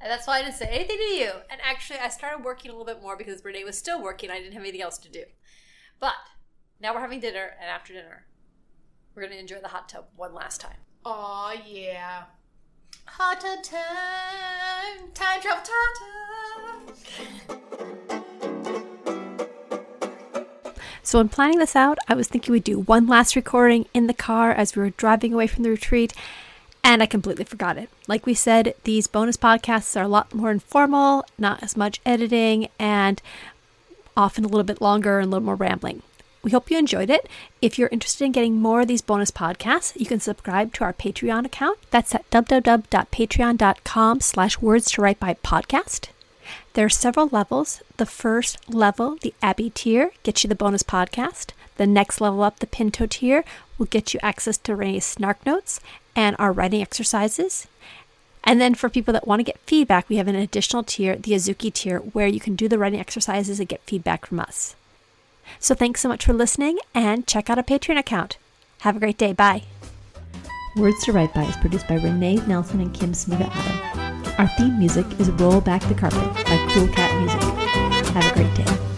And 0.00 0.10
that's 0.10 0.26
why 0.26 0.38
I 0.38 0.42
didn't 0.42 0.54
say 0.54 0.66
anything 0.66 0.96
to 0.96 1.14
you. 1.14 1.30
And 1.50 1.60
actually, 1.62 1.98
I 1.98 2.08
started 2.08 2.42
working 2.42 2.70
a 2.70 2.74
little 2.74 2.86
bit 2.86 3.02
more 3.02 3.16
because 3.16 3.44
Renee 3.44 3.64
was 3.64 3.76
still 3.76 4.02
working. 4.02 4.30
I 4.30 4.38
didn't 4.38 4.54
have 4.54 4.62
anything 4.62 4.80
else 4.80 4.96
to 4.98 5.10
do. 5.10 5.24
But 5.98 6.14
now 6.80 6.94
we're 6.94 7.00
having 7.00 7.20
dinner, 7.20 7.50
and 7.60 7.68
after 7.68 7.92
dinner, 7.92 8.24
we're 9.14 9.22
going 9.22 9.34
to 9.34 9.38
enjoy 9.38 9.60
the 9.60 9.68
hot 9.68 9.90
tub 9.90 10.06
one 10.16 10.32
last 10.32 10.60
time. 10.60 10.78
Aw, 11.04 11.56
yeah. 11.66 12.22
Hot 13.06 13.40
tub 13.40 13.62
time, 13.62 15.10
time 15.14 15.40
travel 15.40 15.62
time. 15.64 16.94
So, 21.02 21.18
in 21.18 21.28
planning 21.28 21.58
this 21.58 21.74
out, 21.74 21.98
I 22.08 22.14
was 22.14 22.28
thinking 22.28 22.52
we'd 22.52 22.64
do 22.64 22.78
one 22.78 23.06
last 23.06 23.34
recording 23.34 23.86
in 23.92 24.06
the 24.06 24.14
car 24.14 24.52
as 24.52 24.76
we 24.76 24.82
were 24.82 24.90
driving 24.90 25.32
away 25.32 25.46
from 25.46 25.64
the 25.64 25.70
retreat, 25.70 26.12
and 26.84 27.02
I 27.02 27.06
completely 27.06 27.44
forgot 27.44 27.76
it. 27.78 27.90
Like 28.06 28.26
we 28.26 28.34
said, 28.34 28.74
these 28.84 29.06
bonus 29.06 29.36
podcasts 29.36 29.98
are 29.98 30.04
a 30.04 30.08
lot 30.08 30.34
more 30.34 30.50
informal, 30.50 31.24
not 31.38 31.62
as 31.62 31.76
much 31.76 32.00
editing, 32.06 32.68
and 32.78 33.20
often 34.16 34.44
a 34.44 34.48
little 34.48 34.64
bit 34.64 34.80
longer 34.80 35.18
and 35.18 35.26
a 35.26 35.30
little 35.30 35.44
more 35.44 35.56
rambling. 35.56 36.02
We 36.42 36.52
hope 36.52 36.70
you 36.70 36.78
enjoyed 36.78 37.10
it. 37.10 37.28
If 37.60 37.78
you're 37.78 37.90
interested 37.92 38.24
in 38.24 38.32
getting 38.32 38.60
more 38.60 38.80
of 38.80 38.88
these 38.88 39.02
bonus 39.02 39.30
podcasts, 39.30 39.98
you 39.98 40.06
can 40.06 40.20
subscribe 40.20 40.72
to 40.74 40.84
our 40.84 40.92
Patreon 40.94 41.44
account. 41.44 41.78
That's 41.90 42.14
at 42.14 42.28
www.patreon.com 42.30 44.20
slash 44.20 44.60
words 44.60 44.90
to 44.92 45.02
write 45.02 45.20
by 45.20 45.34
podcast. 45.34 46.08
There 46.72 46.86
are 46.86 46.90
several 46.90 47.28
levels. 47.28 47.82
The 47.98 48.06
first 48.06 48.70
level, 48.72 49.18
the 49.20 49.34
Abbey 49.42 49.70
tier, 49.70 50.12
gets 50.22 50.42
you 50.42 50.48
the 50.48 50.54
bonus 50.54 50.82
podcast. 50.82 51.50
The 51.76 51.86
next 51.86 52.20
level 52.20 52.42
up, 52.42 52.60
the 52.60 52.66
Pinto 52.66 53.06
tier, 53.06 53.44
will 53.76 53.86
get 53.86 54.14
you 54.14 54.20
access 54.22 54.56
to 54.58 54.76
Renee's 54.76 55.04
snark 55.04 55.44
notes 55.44 55.80
and 56.16 56.36
our 56.38 56.52
writing 56.52 56.80
exercises. 56.80 57.66
And 58.42 58.60
then 58.60 58.74
for 58.74 58.88
people 58.88 59.12
that 59.12 59.26
want 59.26 59.40
to 59.40 59.44
get 59.44 59.58
feedback, 59.66 60.08
we 60.08 60.16
have 60.16 60.28
an 60.28 60.34
additional 60.34 60.82
tier, 60.82 61.16
the 61.16 61.32
Azuki 61.32 61.72
tier, 61.72 61.98
where 61.98 62.26
you 62.26 62.40
can 62.40 62.56
do 62.56 62.68
the 62.68 62.78
writing 62.78 63.00
exercises 63.00 63.60
and 63.60 63.68
get 63.68 63.82
feedback 63.82 64.26
from 64.26 64.40
us. 64.40 64.74
So 65.58 65.74
thanks 65.74 66.00
so 66.00 66.08
much 66.08 66.24
for 66.24 66.32
listening 66.32 66.78
and 66.94 67.26
check 67.26 67.50
out 67.50 67.58
our 67.58 67.64
Patreon 67.64 67.98
account. 67.98 68.38
Have 68.80 68.96
a 68.96 69.00
great 69.00 69.18
day. 69.18 69.32
Bye. 69.32 69.64
Words 70.76 71.04
to 71.04 71.12
Write 71.12 71.34
By 71.34 71.42
is 71.44 71.56
produced 71.56 71.88
by 71.88 71.96
Renee 71.96 72.36
Nelson 72.46 72.80
and 72.80 72.94
Kim 72.94 73.12
Smiga 73.12 73.50
Adam. 73.52 74.34
Our 74.38 74.48
theme 74.56 74.78
music 74.78 75.06
is 75.18 75.30
Roll 75.32 75.60
Back 75.60 75.82
the 75.88 75.94
Carpet 75.94 76.32
by 76.46 76.68
Cool 76.72 76.88
Cat 76.88 77.20
Music. 77.20 77.42
Have 78.14 78.32
a 78.32 78.34
great 78.34 78.54
day. 78.54 78.89